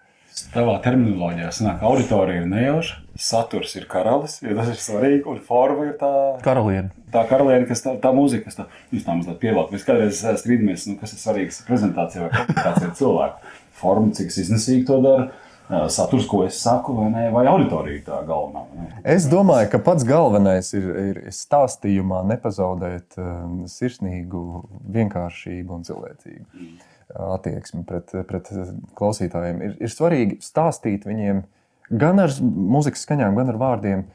Tavā 0.53 0.77
terminoloģijā 0.83 1.49
sanāk, 1.51 1.81
auditorija 1.83 2.41
ir 2.41 2.47
nejauša, 2.47 3.01
saturs 3.19 3.73
ir 3.75 3.83
karalis, 3.91 4.37
jo 4.39 4.53
tas 4.55 4.69
ir 4.71 4.77
svarīgi, 4.79 5.25
un 5.27 5.41
forma 5.43 5.89
ir 5.89 5.97
tā 5.99 6.11
karaliene. 6.45 6.93
Tā 7.11 7.25
karaliene, 7.27 7.67
kas 7.67 7.83
tā, 7.83 7.97
tā 7.99 8.13
mūzika, 8.15 8.47
kas 8.47 8.61
tā, 8.61 8.65
jūs 8.95 9.03
tā 9.03 9.15
mazliet 9.17 9.41
pievelk. 9.43 9.73
Mēs 9.75 9.83
kādreiz 9.87 10.21
strīdamies, 10.39 10.87
nu, 10.87 10.95
kas 11.01 11.17
ir 11.17 11.19
svarīgs 11.19 11.59
prezentācijā 11.67 12.23
vai 12.23 12.31
komunikācijā 12.37 12.93
cilvēku. 13.01 13.51
Forma, 13.81 14.13
cik 14.15 14.31
iznesīgi 14.31 14.87
to 14.87 15.01
dara, 15.03 15.27
saturs, 15.93 16.27
ko 16.29 16.43
es 16.45 16.59
saku, 16.61 16.93
vai, 16.97 17.09
ne, 17.13 17.25
vai 17.33 17.45
auditorija 17.49 18.03
tā 18.05 18.21
galvenā. 18.27 18.63
Ne? 18.75 18.87
Es 19.15 19.27
domāju, 19.31 19.69
ka 19.71 19.81
pats 19.85 20.05
galvenais 20.07 20.73
ir, 20.77 20.87
ir 21.11 21.19
stāstījumā 21.35 22.21
nepazaudēt 22.33 23.19
um, 23.21 23.61
sirsnīgu 23.71 24.45
vienkāršību 24.97 25.77
un 25.79 25.85
cilvēcību. 25.87 26.47
Mm 26.53 26.87
attieksmi 27.15 27.83
pret, 27.87 28.13
pret 28.27 28.49
klausītājiem. 28.97 29.61
Ir, 29.65 29.75
ir 29.83 29.91
svarīgi 29.91 30.39
stāstīt 30.43 31.07
viņiem 31.07 31.43
gan 32.01 32.23
ar 32.23 32.33
muzikas 32.41 33.05
skaņām, 33.05 33.35
gan 33.37 33.51
ar 33.51 33.59
vārdiem, 33.61 34.05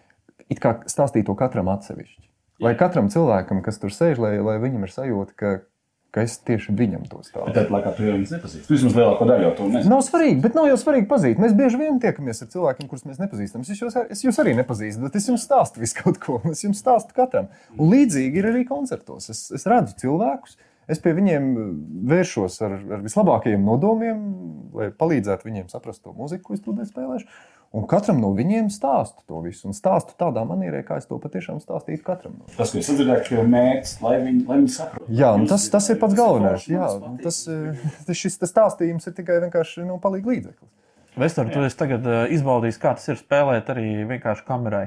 it 0.53 0.61
kā 0.63 0.79
stāstīt 0.89 1.27
to 1.29 1.37
katram 1.39 1.71
atsevišķi. 1.73 2.23
Lai 2.65 2.73
katram 2.79 3.11
cilvēkam, 3.13 3.61
kas 3.65 3.81
tur 3.83 3.93
sēž, 3.93 4.21
lai, 4.23 4.37
lai 4.41 4.57
viņam 4.63 4.87
ir 4.87 4.93
sajūta, 4.95 5.37
ka, 5.37 5.51
ka 6.15 6.25
es 6.25 6.37
tieši 6.49 6.75
viņam 6.77 7.07
to 7.11 7.23
stāstu. 7.25 7.55
Tad, 7.57 7.73
laikā, 7.73 7.93
tu 7.97 8.07
jau 8.07 8.15
viņus 8.17 8.35
nepazīsti. 8.37 8.73
Vismaz 8.73 8.95
lielāko 8.97 9.27
daļu 9.29 9.51
to 9.59 9.67
nezinu. 9.73 9.93
Nav 9.93 10.05
svarīgi, 10.07 10.39
bet 10.45 10.57
nav 10.57 10.69
jau 10.71 10.79
svarīgi 10.81 11.09
pazīt. 11.11 11.43
Mēs 11.43 11.57
bieži 11.59 11.81
vien 11.81 11.99
tiekamies 12.03 12.41
ar 12.45 12.53
cilvēkiem, 12.55 12.89
kurus 12.91 13.05
mēs 13.09 13.21
nepazīstam. 13.21 13.67
Es 13.67 13.83
jūs, 13.83 13.99
es 14.17 14.25
jūs 14.25 14.41
arī 14.43 14.55
nepazīstu, 14.61 15.05
bet 15.05 15.19
es 15.21 15.29
jums 15.29 15.45
stāstu 15.45 15.83
visu 15.83 15.99
kaut 16.01 16.23
ko. 16.23 16.39
Es 16.53 16.65
jums 16.65 16.81
stāstu 16.81 17.17
katram. 17.17 17.51
Un 17.77 17.93
līdzīgi 17.93 18.41
ir 18.41 18.49
arī 18.53 18.65
koncertos. 18.69 19.29
Es, 19.35 19.45
es 19.59 19.69
redzu 19.69 19.99
cilvēkus, 20.07 20.57
Es 20.87 21.01
pie 21.03 21.13
viņiem 21.17 21.47
eh, 21.51 21.71
vēršos 22.13 22.61
ar, 22.63 22.77
ar 22.97 23.03
vislabākajiem 23.03 23.65
nodomiem, 23.67 24.21
lai 24.77 24.91
palīdzētu 24.95 25.49
viņiem 25.49 25.71
saprast 25.73 26.05
to 26.05 26.15
mūziku, 26.15 26.45
ko 26.47 26.55
es 26.57 26.63
tūlīt 26.63 26.93
spēlēšu. 26.93 27.27
Un 27.75 27.85
katram 27.91 28.21
no 28.23 28.31
viņiem 28.37 28.69
stāstu 28.73 29.25
to 29.29 29.41
visu. 29.45 29.67
Un 29.69 29.77
stāstu 29.77 30.15
tādā 30.19 30.45
manierē, 30.49 30.85
kā 30.87 31.01
es 31.01 31.09
to 31.11 31.19
patiešām 31.21 31.59
stāstītu 31.61 32.05
katram. 32.07 32.39
No. 32.39 32.49
Tas, 32.57 32.73
ko 32.73 32.81
es 32.81 32.89
dzirdēju, 32.93 33.41
ir 33.41 33.51
mērķis, 33.53 33.97
lai 34.05 34.15
viņi, 34.23 34.43
lai 34.47 34.61
viņi 34.63 34.73
saprastu. 34.77 35.19
Jā, 35.19 35.33
nu 35.41 35.51
tas, 35.51 35.67
tas 35.73 35.91
ir 35.93 36.01
pats 36.01 36.17
galvenais. 36.17 36.69
Jā, 36.71 36.89
tas, 37.25 37.43
eh, 37.51 37.85
tas, 38.07 38.23
šis 38.23 38.41
tas 38.43 38.55
stāstījums 38.55 39.11
ir 39.11 39.17
tikai 39.19 39.41
vienkārši 39.49 39.87
nu, 39.89 39.99
palīdzīgs 40.03 40.37
līdzeklis. 40.37 40.73
Vestur, 41.17 41.49
tu 41.49 41.63
esi 41.65 41.79
tagad 41.81 42.05
uh, 42.05 42.17
izbaudījis, 42.29 42.79
kā 42.81 42.91
tas 42.99 43.07
ir 43.09 43.17
spēlēt 43.17 43.71
arī 43.73 43.87
vienkārši 44.09 44.45
kamerai. 44.45 44.85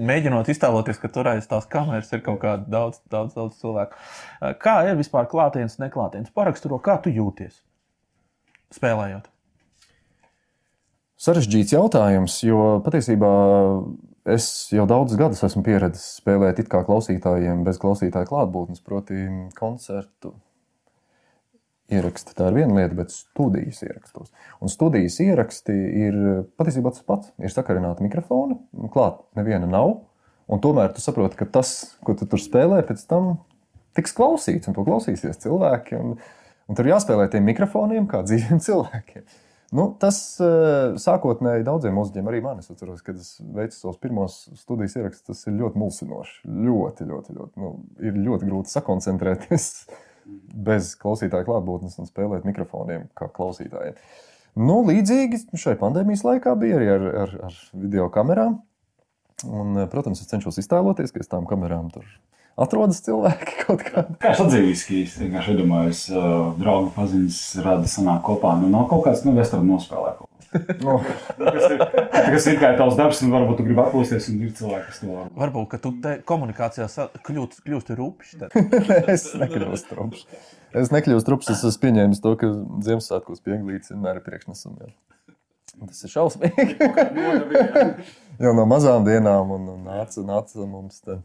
Mēģinot 0.00 0.48
iztēloties, 0.48 1.00
ka 1.02 1.10
tur 1.12 1.28
aiz 1.34 1.44
tās 1.50 1.66
kameras 1.68 2.08
ir 2.16 2.22
kaut 2.24 2.40
kāda 2.40 2.64
daudz, 2.72 3.02
daudz, 3.12 3.34
daudz 3.36 3.58
cilvēku. 3.60 3.98
Uh, 4.40 4.54
kā 4.56 4.78
ir 4.88 4.96
vispār 4.96 5.28
klātienes, 5.28 5.76
neklātienes? 5.82 6.32
Paraksturo, 6.32 6.80
kā 6.80 6.96
tu 7.04 7.12
jūties 7.12 7.60
spēlējot? 8.72 9.28
Sarežģīts 11.22 11.70
jautājums, 11.76 12.40
jo 12.42 12.80
patiesībā 12.82 13.28
es 14.34 14.46
jau 14.74 14.88
daudzus 14.90 15.20
gadus 15.20 15.42
esmu 15.46 15.60
pieredzējis 15.68 16.16
spēlēt 16.18 16.58
it 16.58 16.70
kā 16.70 16.80
klausītājiem 16.86 17.60
bez 17.66 17.78
klausītāja 17.82 18.26
klātbūtnes, 18.26 18.82
proti, 18.82 19.20
koncertu 19.54 20.32
ieraksti. 21.94 22.34
Tā 22.34 22.48
ir 22.50 22.56
viena 22.56 22.74
lieta, 22.80 22.96
bet 22.98 23.14
studijas 23.14 23.84
ierakstos. 23.86 24.32
Un 24.58 24.72
studijas 24.72 25.20
ieraksti 25.22 25.76
ir 26.08 26.18
patiesībā 26.58 26.90
tas 26.90 27.06
pats. 27.06 27.30
Ir 27.38 27.54
sakarināti 27.54 28.02
mikrofoni, 28.08 28.58
klāt 28.90 29.22
neviena 29.38 29.70
nav. 29.70 30.00
Un 30.50 30.64
tomēr 30.64 30.90
tu 30.90 31.04
saproti, 31.04 31.38
ka 31.38 31.46
tas, 31.60 31.92
ko 32.02 32.16
tu 32.18 32.26
tur 32.26 32.42
spēlē, 32.42 32.82
pēc 32.88 33.06
tam 33.06 33.36
tiks 33.94 34.16
klausīts, 34.18 34.66
un 34.66 34.74
to 34.74 34.82
klausīsies 34.90 35.38
cilvēki. 35.46 36.02
Un, 36.02 36.18
un 36.66 36.82
tur 36.82 36.90
jāspēlē 36.90 37.30
tiem 37.30 37.46
mikrofoniem 37.46 38.10
kā 38.10 38.24
dzīviem 38.26 38.58
cilvēkiem. 38.66 39.30
Nu, 39.72 39.86
tas 40.00 40.16
eh, 40.44 40.94
sākotnēji 41.00 41.64
daudziem 41.64 41.94
mūziķiem, 41.96 42.26
arī 42.28 42.42
man, 42.44 42.58
es 42.60 42.68
atceros, 42.68 43.00
kad 43.04 43.16
es 43.16 43.38
veicu 43.40 43.78
savus 43.78 44.00
pirmos 44.02 44.34
studijas 44.60 44.98
ierakstus, 44.98 45.24
tas 45.30 45.48
ir 45.48 45.56
ļoti 45.56 45.80
mulsinoši. 45.80 46.34
Ļoti, 46.44 47.06
ļoti, 47.08 47.36
ļoti. 47.38 47.62
Nu, 47.62 47.70
ir 48.04 48.18
ļoti 48.20 48.48
grūti 48.50 48.72
sakoncentrēties 48.74 49.70
bez 50.68 50.92
klausītāja 51.00 51.48
klātbūtnes 51.48 51.96
un 52.02 52.10
spēlēt 52.10 52.44
mikrofoniem 52.48 53.08
kā 53.16 53.30
klausītājiem. 53.32 53.96
Nu, 54.60 54.82
līdzīgi 54.84 55.40
šai 55.56 55.78
pandēmijas 55.80 56.26
laikā 56.28 56.52
bija 56.60 56.76
arī 56.76 56.90
ar, 56.92 57.06
ar, 57.22 57.34
ar 57.48 57.56
video 57.72 58.10
kamerām. 58.12 58.60
Un, 59.48 59.86
protams, 59.90 60.20
es 60.20 60.28
cenšos 60.28 60.60
iztēloties, 60.60 61.10
ka 61.10 61.24
aiz 61.24 61.32
tām 61.32 61.48
kamerām 61.48 61.88
tur 61.94 62.04
atrodas 62.60 63.00
cilvēki 63.04 63.56
kaut 63.64 63.86
kādā. 63.86 64.18
Kā 64.22 64.34
es 64.34 64.42
atzīstu, 64.44 64.88
ka 64.88 64.98
es 65.00 65.16
vienkārši 65.20 65.54
iedomājos, 65.54 66.02
uh, 66.12 66.26
draugu 66.58 66.92
paziņas 66.96 67.40
rada 67.64 67.90
sanāk 67.90 68.22
kopā. 68.26 68.56
Nu, 68.60 68.70
nav 68.72 68.88
kaut 68.92 69.06
kāds, 69.06 69.24
nu, 69.26 69.34
vestards 69.38 69.68
nospēlē 69.68 70.14
kaut 70.18 70.26
ko. 70.26 70.32
No. 70.84 70.98
tas, 71.38 71.62
ir, 71.72 71.82
tas 72.12 72.46
ir 72.50 72.58
kā 72.60 72.72
tavs 72.76 72.96
darbs, 72.98 73.22
un 73.24 73.32
varbūt 73.32 73.60
tu 73.60 73.64
gribi 73.64 73.80
atpūsties, 73.80 74.26
un 74.28 74.42
ir 74.44 74.50
cilvēki, 74.58 74.88
kas 74.90 75.00
to 75.00 75.08
var. 75.08 75.30
Varbūt, 75.44 75.68
ka 75.70 75.80
tu 75.80 75.94
te 76.04 76.12
komunikācijā 76.28 76.88
kļūst, 77.24 77.62
kļūst 77.64 77.94
rupšs. 77.96 78.44
es 79.14 79.24
nekļūstu 79.40 79.96
rupšs. 79.96 80.26
Es 80.82 80.92
nekļūstu 80.92 81.32
rupšs, 81.32 81.54
es 81.54 81.64
esmu 81.70 81.86
pieņēmis 81.86 82.20
to, 82.24 82.34
ka 82.40 82.52
Ziemassvētkos 82.84 83.40
pieglīts 83.48 83.94
vienmēr 83.94 84.20
ir 84.20 84.26
priekšnesumi. 84.28 84.92
Tas 85.88 86.04
ir 86.04 86.12
šausmīgi. 86.12 86.76
Jau 88.42 88.52
no 88.56 88.68
mazām 88.68 89.08
dienām 89.08 89.56
un, 89.56 89.68
un 89.72 89.86
nāca, 89.88 90.20
nāca 90.26 90.66
mums 90.68 91.00
te 91.00 91.16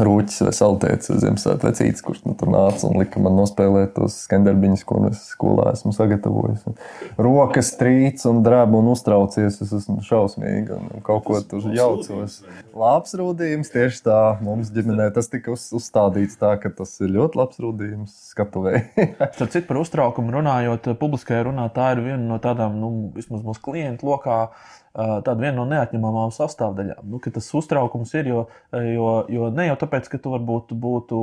Rūķis 0.00 0.42
vai 0.46 0.52
Saltēts 0.56 1.10
Ziemassvētku 1.12 1.66
vecītis, 1.68 2.02
kurš 2.04 2.22
nu, 2.24 2.34
tur 2.38 2.50
nāca 2.52 2.88
un 2.88 2.96
lika 3.00 3.20
man 3.22 3.36
nospēlēt 3.36 3.92
tos 3.98 4.16
skandarbiņus, 4.24 4.84
ko 4.88 5.00
es 5.10 5.22
skolā 5.34 5.74
esmu 5.74 5.92
sagatavojis. 5.96 6.64
Un 6.70 6.78
rokas 7.20 7.72
trīc 7.80 8.22
un 8.30 8.40
drēb 8.46 8.76
un 8.78 8.90
uztraucies. 8.94 9.60
Es 9.60 9.74
esmu 9.80 10.00
šausmīgi 10.06 10.76
un 10.76 11.04
kaut 11.06 11.26
ko 11.28 11.40
tur 11.44 11.68
jaucos. 11.76 12.40
Labs 12.76 13.16
rūdījums, 13.20 13.72
tieši 13.74 14.04
tā. 14.08 14.20
Mums 14.44 14.72
ģimenē 14.74 15.10
tas 15.16 15.28
tika 15.32 15.52
uz, 15.54 15.68
uzstādīts 15.76 16.40
tā, 16.40 16.54
ka 16.62 16.72
tas 16.80 16.96
ir 17.04 17.12
ļoti 17.18 17.40
labs 17.40 17.60
rūdījums 17.60 18.16
skatuvē. 18.32 18.84
Starp 19.36 19.52
citu 19.52 19.66
par 19.68 19.82
uztraukumu 19.82 20.34
runājot, 20.38 20.92
publiskajā 21.00 21.44
runā 21.50 21.68
tā 21.76 21.92
ir 21.96 22.04
viena 22.08 22.22
no 22.24 22.40
tādām, 22.42 22.80
nu, 22.80 22.92
vismaz 23.16 23.44
mūsu 23.46 23.62
klientu 23.68 24.08
lokā 24.08 24.46
tāda 24.94 25.38
viena 25.38 25.56
no 25.60 25.66
neatņemamām 25.70 26.32
sastāvdaļām. 26.34 27.04
Nu, 27.10 27.20
tas 27.22 27.50
uztraukums 27.54 28.14
ir, 28.18 28.32
jo, 28.32 28.46
jo, 28.74 29.12
jo 29.30 29.50
ne 29.54 29.70
jau 29.70 29.78
tāpēc, 29.84 30.10
ka 30.10 30.22
tu 30.22 30.34
varbūt 30.34 30.74
būtu 30.74 31.20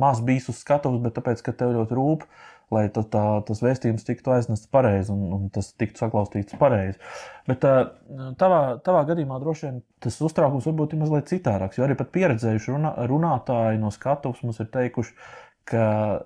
maz 0.00 0.22
bijis 0.24 0.48
uz 0.50 0.62
skatuves, 0.62 1.02
bet 1.02 1.14
tāpēc, 1.18 1.42
ka 1.44 1.54
tev 1.54 1.76
ļoti 1.76 1.96
rūp, 1.98 2.24
lai 2.72 2.86
tā, 2.92 3.04
tā, 3.12 3.22
tas 3.46 3.60
vēstījums 3.62 4.06
tiktu 4.06 4.32
aiznests 4.32 4.70
pareizi 4.72 5.12
un, 5.12 5.26
un 5.36 5.46
tas 5.52 5.68
tiktu 5.78 6.00
saklausīts 6.00 6.56
pareizi. 6.60 6.96
Bet 7.48 7.64
tavā, 8.40 8.62
tavā 8.84 9.04
gadījumā 9.10 9.38
droši 9.42 9.68
vien 9.68 9.80
tas 10.02 10.16
uztraukums 10.24 10.66
varbūt 10.70 10.96
ir 10.96 11.02
mazliet 11.02 11.30
citādāks, 11.30 11.78
jo 11.78 11.86
arī 11.86 11.98
pieredzējuši 12.00 12.74
runā, 12.74 12.94
runātāji 13.10 13.82
no 13.82 13.92
skatuves 13.94 14.42
mums 14.46 14.62
ir 14.64 14.70
teikuši, 14.72 15.14
ka 15.68 15.84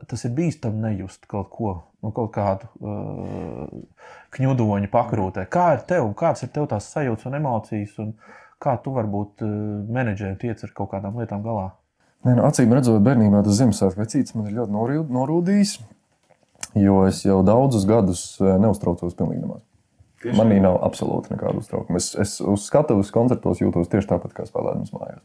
tas 0.09 0.25
ir 0.25 0.33
bīstami 0.37 0.81
nejust 0.87 1.27
kaut 1.29 1.51
ko, 1.53 1.73
nu, 2.05 2.13
kaut 2.17 2.31
kādu 2.37 2.71
uh, 2.81 3.67
kņudoņu 4.37 4.91
pakrūtē. 4.93 5.47
Kā 5.53 5.73
ir 5.77 5.85
tev, 5.89 6.11
kāds 6.19 6.45
ir 6.47 6.53
tev 6.55 6.69
tās 6.71 6.89
sajūtas 6.93 7.29
un 7.31 7.39
emocijas, 7.41 7.97
un 8.03 8.15
kā 8.63 8.77
tu 8.85 8.95
varbūt 8.95 9.45
uh, 9.45 9.53
menedžēji 9.97 10.41
tiec 10.45 10.65
ar 10.65 10.73
kaut 10.77 10.93
kādām 10.95 11.19
lietām 11.21 11.45
galā? 11.45 11.71
Nē, 12.27 12.35
nu, 12.39 12.43
acīm 12.49 12.73
redzot, 12.75 13.03
bērnībā 13.07 13.45
tas 13.47 13.61
Ziemassvētku 13.61 14.03
vecītis 14.03 14.35
man 14.37 14.49
ir 14.51 14.59
ļoti 14.59 15.11
norūdījis, 15.15 15.77
jo 16.81 17.01
es 17.07 17.23
jau 17.27 17.41
daudzus 17.47 17.87
gadus 17.89 18.27
uh, 18.43 18.57
neuztraucos 18.63 19.17
pilnīgi 19.19 19.45
nemaz. 19.45 19.65
Manī 20.35 20.57
nav 20.63 20.81
absolūti 20.83 21.35
nekāda 21.35 21.61
uztraukuma. 21.61 22.01
Es, 22.01 22.15
es 22.19 22.39
uz 22.41 22.65
skatuves 22.67 23.13
koncertos 23.15 23.61
jūtos 23.61 23.91
tieši 23.93 24.09
tāpat, 24.11 24.33
kā 24.35 24.47
spēlējums 24.49 24.95
mājās. 24.97 25.23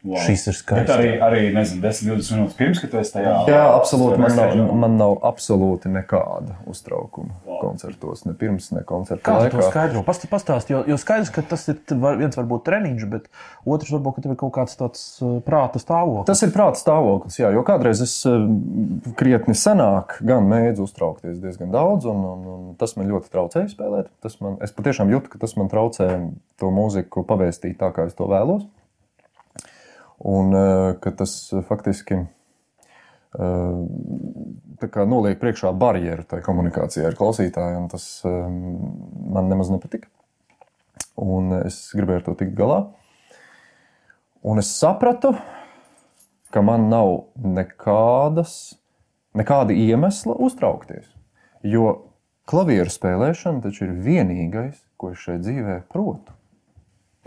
Wow. 0.00 0.16
Šis 0.24 0.46
ir 0.48 0.54
skaists. 0.56 0.86
Bet 0.88 0.90
arī, 0.94 1.08
arī 1.20 1.40
nezinu, 1.52 1.82
10, 1.84 2.06
20 2.08 2.32
minūtes 2.38 2.54
pirms, 2.56 2.78
kad 2.80 2.88
tu 2.88 2.96
esi 3.02 3.12
tajā. 3.12 3.34
Jā, 3.52 3.64
absolūti. 3.76 4.16
Man 4.22 4.32
nav, 4.32 4.54
man 4.80 4.94
nav 4.96 5.18
absolūti 5.28 5.90
nekāda 5.92 6.56
uztraukuma 6.72 7.34
wow. 7.44 7.58
koncertos. 7.60 8.24
Ne 8.24 8.32
pirms, 8.40 8.70
ne 8.72 8.80
koncerta 8.88 9.20
Kā 9.26 9.34
laikā. 9.42 9.50
Kā 9.52 9.60
to 9.60 9.66
skaidro? 9.68 10.02
Past, 10.06 10.24
pastāst, 10.32 10.72
jo, 10.72 10.80
jo 10.88 10.96
skaidrs, 11.00 11.28
ka 11.34 11.44
tas 11.50 11.68
ir 11.68 11.82
viens 12.16 12.40
varbūt 12.40 12.64
treniņš, 12.70 13.04
bet 13.12 13.28
otrs 13.68 13.92
varbūt, 13.92 14.16
ka 14.16 14.24
tev 14.24 14.34
ir 14.38 14.40
kaut 14.40 14.54
kāds 14.56 14.80
tāds 14.80 15.04
uh, 15.20 15.36
prāta 15.44 15.84
stāvoklis. 15.84 16.30
Tas 16.32 16.46
ir 16.48 16.56
prāta 16.56 16.80
stāvoklis, 16.80 17.36
jā, 17.42 17.52
jo 17.52 17.66
kādreiz 17.68 18.00
es 18.00 18.16
uh, 18.24 18.48
krietni 19.20 19.52
senāk 19.52 20.16
gan 20.24 20.48
mēdzu 20.48 20.88
uztraukties 20.88 21.44
diezgan 21.44 21.76
daudz, 21.76 22.08
un, 22.08 22.24
un, 22.24 22.50
un 22.56 22.74
tas 22.80 22.96
man 22.96 23.12
ļoti 23.12 23.28
traucēja 23.36 23.68
spēlēt. 23.76 24.08
Tas 24.24 24.40
man, 24.40 24.56
es 24.64 24.72
patiešām 24.72 25.12
jūtu, 25.12 25.28
ka 25.28 25.44
tas 25.44 25.58
man 25.60 25.68
traucē 25.68 26.08
to 26.56 26.72
mūziku 26.72 27.28
pavēstīt 27.28 27.76
tā, 27.84 27.92
kā 27.92 28.08
es 28.08 28.16
to 28.16 28.32
vēlos. 28.32 28.64
Un 30.20 30.54
eh, 30.54 30.94
ka 31.00 31.10
tas 31.16 31.52
eh, 31.52 31.62
faktiski 31.64 32.14
eh, 32.14 32.26
noliek 35.08 35.40
priekšā 35.40 35.72
barjeru 35.76 36.26
tai 36.28 36.42
komunikācijai 36.44 37.06
ar 37.08 37.16
klausītājiem. 37.16 37.88
Tas 37.92 38.04
man 38.24 39.48
nemaz 39.48 39.72
nepatika. 39.72 40.10
Un 41.20 41.52
es 41.64 41.90
gribēju 41.96 42.20
ar 42.20 42.26
to 42.26 42.36
tikt 42.40 42.54
galā. 42.58 42.82
Un 44.44 44.60
es 44.60 44.70
sapratu, 44.72 45.34
ka 46.52 46.62
man 46.64 46.88
nav 46.92 47.26
nekādas, 47.36 48.76
nekāda 49.36 49.76
iemesla 49.76 50.36
uztraukties. 50.40 51.08
Jo 51.60 52.12
klavieru 52.48 52.92
spēlēšana 52.92 53.60
taču 53.64 53.84
ir 53.86 53.98
vienīgais, 54.00 54.80
ko 54.96 55.12
es 55.12 55.20
šai 55.20 55.36
dzīvē 55.44 55.82
protu. 55.92 56.32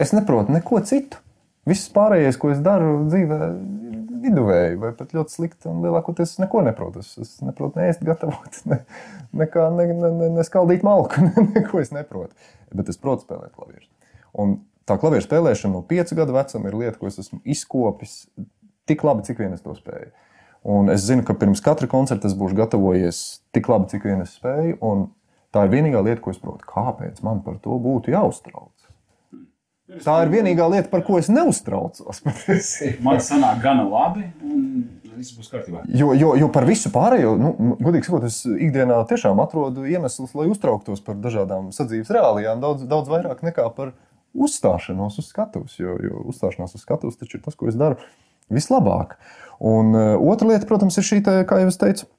Es 0.02 0.14
neprotu 0.14 0.54
neko 0.56 0.82
citu. 0.90 1.22
Viss 1.70 1.92
pārējais, 1.96 2.38
ko 2.40 2.50
es 2.52 2.60
daru 2.64 3.06
dzīvē, 3.08 3.38
ir 3.88 4.00
viduvēji 4.24 4.80
vai 4.82 4.92
pat 4.98 5.14
ļoti 5.16 5.36
slikti. 5.36 5.72
Lielākoties 5.84 6.36
es 6.36 6.42
neko 6.42 6.64
neprotu. 6.66 7.04
Es, 7.04 7.14
es 7.22 7.38
neprotu 7.44 7.80
neēst, 7.80 8.04
gatavot, 8.08 8.60
ne, 8.70 8.82
nekā, 9.44 9.70
ne, 9.78 9.88
ne, 9.94 10.12
ne, 10.20 10.30
neskaldīt 10.40 10.84
malku. 10.88 11.24
Ne, 11.30 11.48
neko 11.56 11.80
es 11.80 11.94
neprotu. 11.96 12.36
Bet 12.76 12.92
es 12.92 13.00
protu 13.00 13.28
spēlēt 13.28 13.56
klavierus. 13.56 13.88
Un 14.40 14.58
tā 14.90 14.98
klavieru 15.00 15.24
spēlēšana 15.24 15.78
no 15.78 15.84
piecu 15.88 16.18
gadu 16.20 16.36
vecuma 16.36 16.70
ir 16.70 16.78
lieta, 16.82 16.98
ko 17.00 17.08
es 17.08 17.22
esmu 17.22 17.40
izkopis 17.48 18.24
tik 18.90 19.04
labi, 19.08 19.24
cik 19.28 19.40
vien 19.40 19.56
es 19.56 19.64
to 19.64 19.76
spēju. 19.78 20.12
Un 20.74 20.92
es 20.92 21.04
zinu, 21.08 21.24
ka 21.28 21.36
pirms 21.36 21.64
katra 21.64 21.88
koncerta 21.92 22.28
es 22.30 22.36
būšu 22.40 22.58
gatavojies 22.60 23.24
tik 23.56 23.68
labi, 23.72 23.92
cik 23.92 24.08
vien 24.08 24.24
es 24.24 24.36
spēju. 24.40 24.80
Tā 25.54 25.68
ir 25.68 25.74
vienīgā 25.76 26.02
lieta, 26.02 26.22
ko 26.24 26.32
es 26.34 26.40
protu. 26.42 26.66
Kāpēc 26.68 27.20
man 27.24 27.44
par 27.46 27.60
to 27.62 27.76
būtu 27.80 28.12
jāuztrauc? 28.16 28.72
Tā 30.02 30.16
ir 30.24 30.32
vienīgā 30.34 30.66
lieta, 30.72 30.90
par 30.92 31.04
ko 31.06 31.20
es 31.20 31.30
neuztraucos. 31.32 32.24
Man 33.06 33.22
sanāk 33.24 33.62
gana 33.64 33.86
labi. 33.86 34.26
Viss 35.14 35.36
būs 35.38 35.52
kārtībā. 35.52 35.84
Jo, 35.94 36.10
jo, 36.18 36.32
jo 36.40 36.48
par 36.54 36.66
visu 36.66 36.90
pārējo, 36.94 37.36
nu, 37.38 37.52
godīgi 37.78 38.08
sakot, 38.08 38.26
es 38.26 38.40
ikdienā 38.50 38.98
tiešām 39.10 39.38
atrodu 39.44 39.86
iemeslus, 39.86 40.34
lai 40.38 40.48
uztrauktos 40.50 41.04
par 41.06 41.20
dažādām 41.22 41.70
sadzīves 41.76 42.10
reālijām, 42.16 42.64
daudz, 42.64 42.88
daudz 42.90 43.12
vairāk 43.14 43.44
nekā 43.46 43.68
par 43.78 43.94
uzstāšanos 44.34 45.20
uz 45.22 45.30
skatuves. 45.30 45.78
Jo, 45.78 46.00
jo 46.02 46.26
uzstāšanās 46.34 46.74
uz 46.74 46.82
skatuves 46.82 47.20
taču 47.20 47.38
ir 47.38 47.46
tas, 47.46 47.58
ko 47.60 47.70
es 47.70 47.78
daru 47.78 48.02
vislabāk. 48.54 49.20
Un 49.64 49.94
uh, 49.94 50.16
otra 50.34 50.50
lieta, 50.50 50.68
protams, 50.70 50.98
ir 50.98 51.08
šī, 51.08 51.22
tā, 51.26 51.38
kā 51.48 51.62
jau 51.62 51.70
es 51.70 51.80
teicu, 51.80 52.10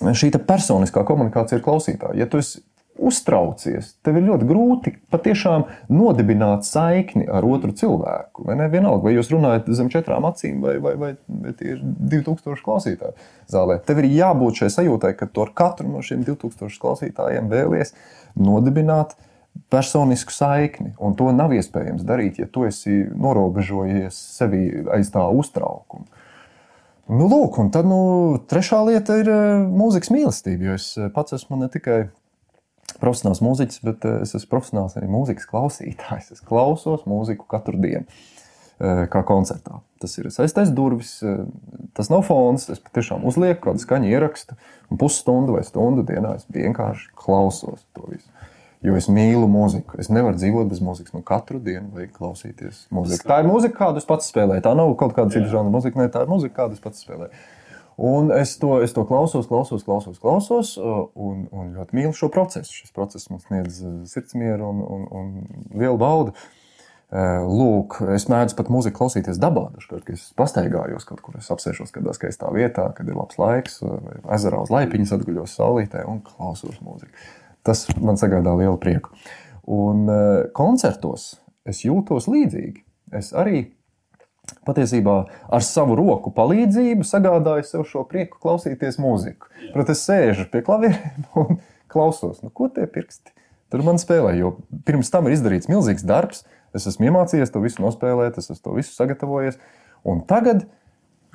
šī 0.00 0.30
personiskā 0.46 1.02
komunikācija 1.08 1.58
ar 1.58 1.64
klausītāju. 1.64 2.20
Ja 2.20 2.28
tu 2.30 2.40
esi 2.40 2.60
uztraucies, 3.00 3.94
tev 4.04 4.18
ir 4.18 4.26
ļoti 4.26 4.46
grūti 4.48 4.92
patiešām 5.12 5.64
nodibināt 5.92 6.66
saikni 6.68 7.24
ar 7.30 7.46
otru 7.48 7.72
cilvēku. 7.76 8.44
Vai 8.48 8.58
ne? 8.60 8.68
Vienalga, 8.72 9.06
vai 9.06 9.14
jūs 9.14 9.30
runājat 9.32 9.70
zem 9.76 9.88
četrām 9.92 10.26
acīm, 10.28 10.60
vai, 10.64 10.76
vai, 10.82 10.94
vai, 11.00 11.10
vai 11.30 11.54
tie 11.56 11.74
ir 11.76 11.80
2000 11.84 12.60
klausītāji 12.66 13.16
zālē. 13.50 13.78
Tev 13.86 14.02
ir 14.02 14.10
jābūt 14.12 14.62
šai 14.62 14.70
sajūtai, 14.76 15.14
ka 15.18 15.30
tu 15.30 15.44
ar 15.46 15.54
katru 15.56 15.88
no 15.88 16.04
šiem 16.04 16.26
2000 16.26 16.80
klausītājiem 16.82 17.50
vēlies 17.52 17.94
nodibināt 18.38 19.16
personisku 19.72 20.34
saikni. 20.34 20.94
Un 21.00 21.16
to 21.18 21.30
nav 21.34 21.54
iespējams 21.56 22.04
darīt, 22.06 22.42
ja 22.42 22.50
tu 22.50 22.66
esi 22.68 23.04
norobežojies 23.16 24.18
sevi 24.36 24.66
aiz 24.92 25.12
tā 25.14 25.24
uztraukuma. 25.24 26.06
Nu, 27.10 27.26
lūk, 27.26 27.56
un 27.58 27.72
tad 27.74 27.88
nu, 27.90 28.38
trešā 28.46 28.84
lieta 28.86 29.16
ir 29.18 29.28
eh, 29.32 29.62
mūzikas 29.66 30.12
mīlestība. 30.14 30.68
Jo 30.68 30.76
es 30.78 30.92
pats 31.14 31.34
esmu 31.40 31.58
ne 31.58 31.66
tikai 31.72 32.04
profesionāls 33.00 33.42
mūziķis, 33.44 33.80
bet 33.86 34.04
eh, 34.08 34.20
es 34.24 34.34
esmu 34.38 34.50
profesionāls 34.54 34.96
arī 34.98 35.08
mūzikas 35.10 35.48
klausītājs. 35.50 36.32
Es 36.36 36.44
klausos 36.46 37.06
mūziku 37.10 37.46
katru 37.50 37.80
dienu, 37.80 38.04
eh, 38.80 39.04
kā 39.12 39.22
koncertā. 39.26 39.80
Tas 40.00 40.16
ir 40.20 40.30
saistīts 40.32 40.72
durvis, 40.76 41.16
eh, 41.26 41.44
tas 41.96 42.10
nav 42.12 42.24
fons. 42.28 42.68
Es 42.72 42.82
patiešām 42.82 43.26
uzlieku 43.28 43.70
kādu 43.70 43.84
skaņu 43.84 44.12
ierakstu, 44.12 44.58
un 44.90 45.00
pusstundu 45.00 45.56
vai 45.56 45.64
stundu 45.66 46.06
dienā 46.06 46.36
es 46.38 46.46
vienkārši 46.52 47.10
klausos 47.18 47.84
to 47.96 48.08
visu. 48.08 48.28
Jo 48.80 48.94
es 48.96 49.10
mīlu 49.12 49.44
mūziku. 49.44 49.98
Es 50.00 50.08
nevaru 50.08 50.38
dzīvot 50.40 50.70
bez 50.70 50.78
mūzikas. 50.80 51.12
Man 51.12 51.24
katru 51.28 51.58
dienu 51.60 51.90
vajag 51.92 52.14
klausīties 52.16 52.86
mūziku. 52.88 53.26
Tā 53.28 53.42
ir 53.42 53.48
mūzika, 53.50 53.76
kādu 53.76 54.00
es 54.00 54.08
pats 54.08 54.30
spēlēju. 54.32 54.64
Tā 54.64 54.72
nav 54.78 54.94
kaut 54.96 55.12
kāda 55.12 55.34
cita 55.34 55.50
žanra 55.52 55.68
mūzika, 55.74 56.00
ne 56.00 56.08
tā 56.08 56.22
ir 56.24 56.32
mūzika, 56.32 56.62
kādu 56.62 56.78
es 56.78 56.80
pats 56.80 57.04
spēlēju. 57.04 57.28
Un 58.00 58.30
es 58.32 58.54
to, 58.56 58.78
es 58.80 58.94
to 58.96 59.02
klausos, 59.04 59.44
klausos, 59.50 59.82
klausos, 59.84 60.16
klausos 60.22 60.70
un, 60.80 61.42
un 61.52 61.74
ļoti 61.74 61.98
mīlu 61.98 62.14
šo 62.16 62.30
procesu. 62.32 62.72
Šis 62.72 62.94
process 62.96 63.28
man 63.28 63.42
sniedz 63.42 63.82
uh, 63.84 63.98
sirdsmieru 64.08 64.70
un, 64.70 64.78
un, 64.80 65.02
un 65.18 65.74
lielu 65.76 65.98
baudu. 66.00 66.32
Uh, 67.10 67.42
lūk, 67.44 67.98
es 68.14 68.24
mēdzu 68.30 68.56
pat 68.56 68.70
mūziku 68.72 69.02
klausīties 69.02 69.40
dabā. 69.42 69.66
Dažkārt, 69.74 70.06
kad 70.06 70.16
es 70.16 70.30
pastaigājos 70.38 71.04
kaut 71.10 71.20
kur, 71.26 71.36
es 71.42 71.50
apsēžos 71.52 71.92
kādā 71.92 72.14
skaistā 72.16 72.48
vietā, 72.54 72.86
kad 72.96 73.10
ir 73.10 73.18
labs 73.18 73.36
laiks, 73.36 73.82
vai 73.84 74.16
ezerā 74.38 74.62
uz 74.64 74.72
laipiņas 74.72 75.12
atguļos 75.18 75.58
saulītē 75.58 76.06
un 76.08 76.22
klausos 76.24 76.80
mūziku. 76.86 77.12
Tas 77.68 77.84
man 78.00 78.16
sagādā 78.16 78.54
lielu 78.62 78.80
prieku. 78.80 79.12
Un 79.68 80.06
koncertos 80.56 81.34
es 81.68 81.84
jūtos 81.84 82.30
līdzīgi. 82.32 82.86
Es 83.20 83.34
arī 83.36 83.66
patiesībā 84.68 85.16
ar 85.52 85.66
savu 85.66 85.96
roku 85.98 86.32
palīdzību 86.36 87.06
sagādāju 87.06 87.66
sev 87.68 87.84
šo 87.88 88.06
prieku 88.08 88.40
klausīties 88.42 89.00
mūziku. 89.02 89.50
Protams, 89.74 89.98
es 89.98 90.06
sēžu 90.08 90.48
pie 90.52 90.64
klavieriem 90.66 91.28
un 91.42 91.60
klausos, 91.90 92.42
nu, 92.44 92.52
ko 92.54 92.70
tie 92.72 92.86
pirksti 92.90 93.34
tur 93.70 93.84
man 93.86 94.00
spēlē. 94.02 94.34
Jo 94.38 94.56
pirms 94.86 95.12
tam 95.12 95.28
ir 95.28 95.36
izdarīts 95.36 95.70
milzīgs 95.70 96.04
darbs, 96.06 96.44
es 96.76 96.88
esmu 96.90 97.08
iemācījies 97.08 97.54
to 97.54 97.62
visu 97.62 97.84
nospēlēt, 97.84 98.38
es 98.38 98.50
esmu 98.50 98.64
to 98.66 98.76
visu 98.80 98.94
sagatavojies. 98.96 99.58
Un 100.08 100.22
tagad 100.28 100.66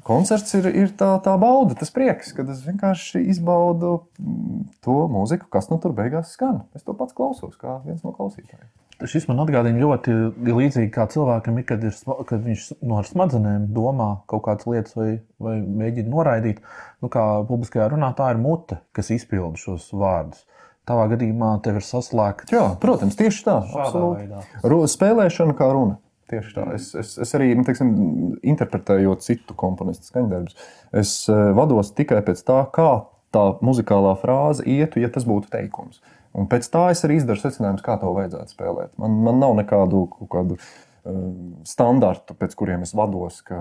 koncerts 0.06 0.54
ir, 0.58 0.68
ir 0.70 0.94
tā, 1.00 1.16
tā 1.26 1.34
bauda, 1.42 1.78
tas 1.80 1.94
prieks, 1.94 2.34
kad 2.38 2.50
es 2.52 2.64
vienkārši 2.68 3.24
izbaudu 3.34 3.98
mm, 4.20 4.66
to 4.86 5.00
mūziku, 5.12 5.50
kas 5.54 5.72
nu 5.72 5.80
tur 5.82 5.96
beigās 5.98 6.36
skan. 6.36 6.64
Es 6.78 6.86
to 6.86 6.96
pats 6.98 7.16
klausos, 7.18 7.56
kā 7.62 7.80
viens 7.88 8.04
no 8.06 8.14
klausītājiem. 8.16 8.70
Šis 9.04 9.26
man 9.28 9.42
atgādina 9.44 9.82
ļoti 9.82 10.14
līdzīgi 10.48 10.88
kā 10.96 11.04
cilvēkam, 11.12 11.58
ir, 11.60 11.66
kad, 11.68 11.84
ir, 11.84 11.96
kad 12.30 12.44
viņš 12.46 12.68
no 12.88 13.02
smadzenēm 13.04 13.66
domā 13.76 14.12
kaut 14.32 14.46
kādas 14.46 14.70
lietas 14.72 14.96
vai, 14.96 15.10
vai 15.42 15.58
mēģina 15.60 16.12
noraidīt. 16.14 16.62
Nu, 17.04 17.12
kā 17.12 17.26
publiskajā 17.50 17.90
runā, 17.92 18.14
tā 18.16 18.30
ir 18.32 18.40
mute, 18.40 18.80
kas 18.96 19.12
izpilda 19.12 19.60
šos 19.60 19.90
vārdus. 19.92 20.46
Tavā 20.88 21.10
gadījumā 21.12 21.56
tev 21.66 21.82
ir 21.82 21.86
saslēgta. 21.86 22.48
Jā, 22.56 22.66
protams, 22.80 23.18
tieši 23.20 23.44
tā. 23.48 23.58
Ru, 24.64 24.84
spēlēšana 24.88 25.58
kā 25.58 25.70
runa. 25.74 25.98
Tieši 26.32 26.56
tā. 26.56 26.66
Es, 26.78 26.90
es, 26.98 27.12
es 27.22 27.36
arī 27.38 27.52
nu, 27.58 27.66
teiksim, 27.68 27.92
interpretējot 28.48 29.26
citu 29.26 29.58
komponistu 29.58 30.10
skaņdarbus, 30.10 30.56
es 31.02 31.18
eh, 31.30 31.42
vados 31.58 31.92
tikai 31.98 32.24
pēc 32.26 32.42
tā, 32.48 32.64
kā 32.74 32.90
tā 33.36 33.44
muzikālā 33.66 34.16
frāze 34.22 34.66
ietu, 34.66 35.02
ja 35.04 35.12
tas 35.12 35.28
būtu 35.28 35.52
teikums. 35.54 36.00
Un 36.36 36.50
pēc 36.52 36.68
tā 36.72 36.90
es 36.92 37.06
arī 37.08 37.22
izdaru 37.22 37.40
secinājumus, 37.40 37.84
kā 37.86 37.96
to 38.02 38.12
vajadzētu 38.16 38.56
spēlēt. 38.56 38.92
Man, 39.00 39.22
man 39.24 39.40
nav 39.40 39.56
nekādu 39.62 40.06
kādu, 40.32 40.58
uh, 40.60 40.86
standartu, 41.70 42.34
pēc 42.40 42.56
kuriem 42.58 42.86
es 42.86 42.96
vados, 42.98 43.38
ka 43.46 43.60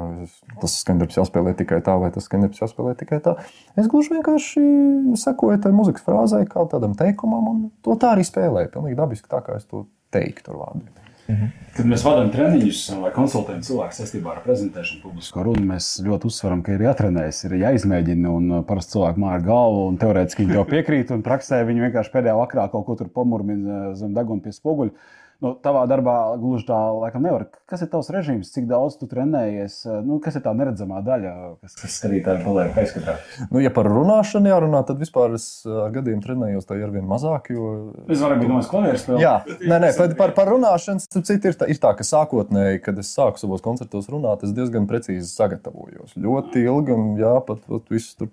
tas 0.62 0.78
skandarbs 0.80 1.18
jāspēlē 1.18 1.52
tikai 1.58 1.82
tā, 1.84 1.96
vai 2.00 2.08
tas 2.14 2.24
skandarbs 2.28 2.62
jāspēlē 2.62 2.94
tikai 3.00 3.20
tā. 3.24 3.36
Es 3.80 3.88
gluži 3.92 4.14
vienkārši 4.16 4.64
sekoju 5.20 5.60
tai 5.64 5.74
muzikas 5.76 6.06
frāzē, 6.06 6.44
kā 6.48 6.64
tādam 6.72 6.96
teikumam, 6.96 7.50
un 7.52 7.64
to 7.84 7.98
tā 8.00 8.14
arī 8.16 8.24
spēlēju. 8.24 8.72
Pilnīgi 8.72 9.00
dabiski 9.00 9.28
tā, 9.28 9.44
kā 9.44 9.58
es 9.60 9.68
to 9.68 9.84
teiktu 10.14 10.54
ar 10.54 10.62
vārdiem. 10.62 11.03
Mhm. 11.24 11.52
Kad 11.74 11.88
mēs 11.88 12.02
vadām 12.04 12.28
treniņus 12.30 12.80
vai 13.00 13.10
konsultējam 13.14 13.62
cilvēku 13.64 13.96
saistībā 13.96 14.34
ar 14.34 14.42
prezentēšanu, 14.44 15.00
publisko 15.02 15.42
runu, 15.46 15.64
mēs 15.70 15.88
ļoti 16.04 16.28
uzsveram, 16.28 16.60
ka 16.62 16.74
ir 16.76 16.84
jātrenējas, 16.84 17.40
ir 17.48 17.56
jāizmēģina. 17.62 18.34
Un 18.38 18.64
parasti 18.68 18.98
cilvēki 18.98 19.22
māja 19.24 19.40
galvu, 19.46 19.86
un 19.88 19.98
teorētiski 20.02 20.44
viņi 20.44 20.58
to 20.58 20.64
piekrīt, 20.68 21.10
un 21.16 21.24
praksē 21.24 21.62
viņi 21.66 21.86
vienkārši 21.86 22.12
pēdējā 22.12 22.36
vakarā 22.38 22.68
kaut 22.72 22.86
ko 22.86 22.98
tur 23.00 23.10
pamurmina 23.14 23.94
zem 23.98 24.12
deguna 24.16 24.44
pie 24.44 24.52
spoguļa 24.54 24.92
nu, 25.42 25.54
tavā 25.64 25.84
darbā 25.90 26.16
gluži 26.40 26.66
tā 26.68 26.78
laikam 26.94 27.24
nevar. 27.26 27.46
Kas 27.70 27.82
ir 27.84 27.90
tavs 27.92 28.10
režīms, 28.14 28.52
cik 28.54 28.68
daudz 28.70 28.98
tu 29.00 29.08
trenējies? 29.10 29.80
Nu, 30.06 30.18
kas 30.22 30.38
ir 30.38 30.44
tā 30.44 30.52
neredzamā 30.56 31.00
daļa, 31.06 31.32
kas, 31.64 31.76
kas 31.80 31.98
skatītājiem 32.00 32.44
paliek 32.46 32.78
aizskatā? 32.84 33.16
Nu, 33.50 33.60
ja 33.62 33.72
par 33.74 33.88
runāšanu 33.90 34.50
jārunā, 34.52 34.84
tad 34.86 35.00
vispār 35.02 35.36
es 35.38 35.46
ar 35.66 35.92
gadiem 35.94 36.22
trenējos 36.24 36.68
tā 36.68 36.78
ar 36.78 36.92
vien 36.94 37.06
mazāk. 37.08 37.50
Jo... 37.54 37.70
Es 38.08 38.22
varu 38.22 38.38
būt 38.40 38.50
domājis, 38.50 38.70
klavieru 38.70 39.02
spēlē. 39.02 39.22
Jā, 39.24 39.34
nē, 39.64 39.80
nē, 39.86 39.92
par, 39.98 40.14
par, 40.20 40.34
par 40.38 40.52
runāšanu, 40.54 41.04
citu 41.14 41.50
ir 41.50 41.58
tā, 41.58 41.68
ir 41.72 41.80
tā, 41.82 41.94
ka 41.98 42.06
sākotnēji, 42.06 42.82
kad 42.84 43.00
es 43.02 43.12
sāku 43.16 43.42
savos 43.42 43.64
koncertos 43.64 44.08
runāt, 44.12 44.44
es 44.46 44.54
diezgan 44.56 44.88
precīzi 44.90 45.28
sagatavojos. 45.30 46.16
Ļoti 46.20 46.64
ilgi, 46.68 46.98
jā, 47.20 47.34
pat, 47.46 47.64
pat 47.68 47.92
visu 47.94 48.16
tur 48.20 48.32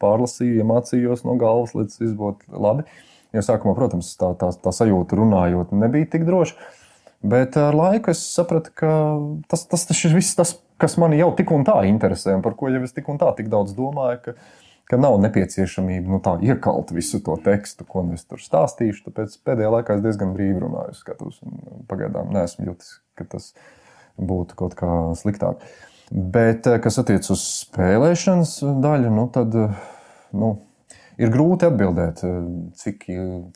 pārlasīju, 0.00 0.60
iemācījos 0.64 1.24
no 1.28 1.36
galvas, 1.40 1.76
līdz 1.78 2.02
viss 2.02 2.18
būtu 2.18 2.60
labi. 2.60 2.86
Jo 3.36 3.42
sākumā, 3.46 3.76
protams, 3.78 4.10
tā, 4.18 4.32
tā, 4.38 4.50
tā 4.58 4.72
sajūta 4.74 5.18
runājot 5.18 5.74
nebija 5.76 6.08
tik 6.16 6.26
droša. 6.26 6.56
Bet 7.20 7.58
ar 7.60 7.76
laiku 7.76 8.10
es 8.14 8.22
sapratu, 8.32 8.72
ka 8.74 8.92
tas, 9.50 9.66
tas, 9.68 9.84
tas 9.90 9.98
ir 10.08 10.14
viss, 10.16 10.34
tas, 10.38 10.54
kas 10.80 10.96
man 11.00 11.12
jau 11.14 11.28
tik 11.36 11.52
un 11.52 11.66
tā 11.68 11.76
interesē, 11.88 12.32
un 12.38 12.44
par 12.44 12.56
ko 12.58 12.70
jau 12.72 12.80
es 12.86 12.96
tik 12.96 13.10
un 13.12 13.20
tā 13.20 13.28
tik 13.36 13.50
daudz 13.52 13.74
domāju, 13.76 14.22
ka, 14.24 14.34
ka 14.88 14.98
nav 14.98 15.18
nepieciešamība 15.26 16.10
nu, 16.10 16.22
tā, 16.24 16.38
iekalt 16.42 16.94
visu 16.96 17.20
to 17.26 17.36
tekstu, 17.44 17.84
ko 17.84 18.06
nu 18.06 18.16
es 18.16 18.24
tur 18.24 18.40
stāstīšu. 18.40 19.04
Tāpēc 19.10 19.36
pēdējā 19.46 19.74
laikā 19.76 19.98
es 19.98 20.06
diezgan 20.06 20.32
brīvi 20.34 20.64
runāju, 20.64 20.96
skatos, 20.96 21.42
un 21.44 21.84
pagaidām 21.92 22.32
neesmu 22.32 22.70
jutis, 22.72 22.96
ka 23.20 23.28
tas 23.36 23.52
būtu 24.16 24.56
kaut 24.58 24.74
kā 24.80 24.90
sliktāk. 25.20 25.60
Bet, 26.10 26.66
kas 26.82 26.98
attiecas 26.98 27.36
uz 27.36 27.44
spēlēšanas 27.68 28.56
daļu, 28.82 29.14
nu, 29.14 29.28
tad. 29.30 29.54
Nu, 30.30 30.54
Ir 31.20 31.28
grūti 31.32 31.68
atbildēt, 31.68 32.22
eh, 32.24 32.40
cik, 32.80 33.06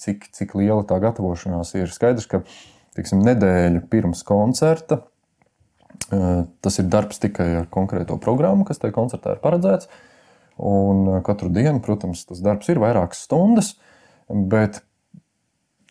cik, 0.00 0.28
cik 0.36 0.54
liela 0.58 0.84
tā 0.84 0.98
gatavošanās 1.00 1.74
ir. 1.78 1.92
Skaidrs, 1.92 2.28
ka 2.28 2.42
tiksim, 2.96 3.22
nedēļa 3.24 3.84
pirms 3.90 4.24
koncerta 4.26 5.00
eh, 6.12 6.42
tas 6.60 6.78
ir 6.78 6.90
darbs 6.92 7.22
tikai 7.22 7.46
ar 7.62 7.70
konkrēto 7.72 8.18
programmu, 8.20 8.66
kas 8.68 8.82
tajā 8.82 8.92
koncertā 8.96 9.36
ir 9.36 9.44
paredzēts. 9.44 9.88
Un 10.60 11.06
eh, 11.08 11.22
katru 11.24 11.48
dienu, 11.54 11.80
protams, 11.84 12.26
tas 12.28 12.42
darbs 12.44 12.68
ir 12.68 12.82
vairākas 12.82 13.24
stundas, 13.24 13.74
bet 14.28 14.82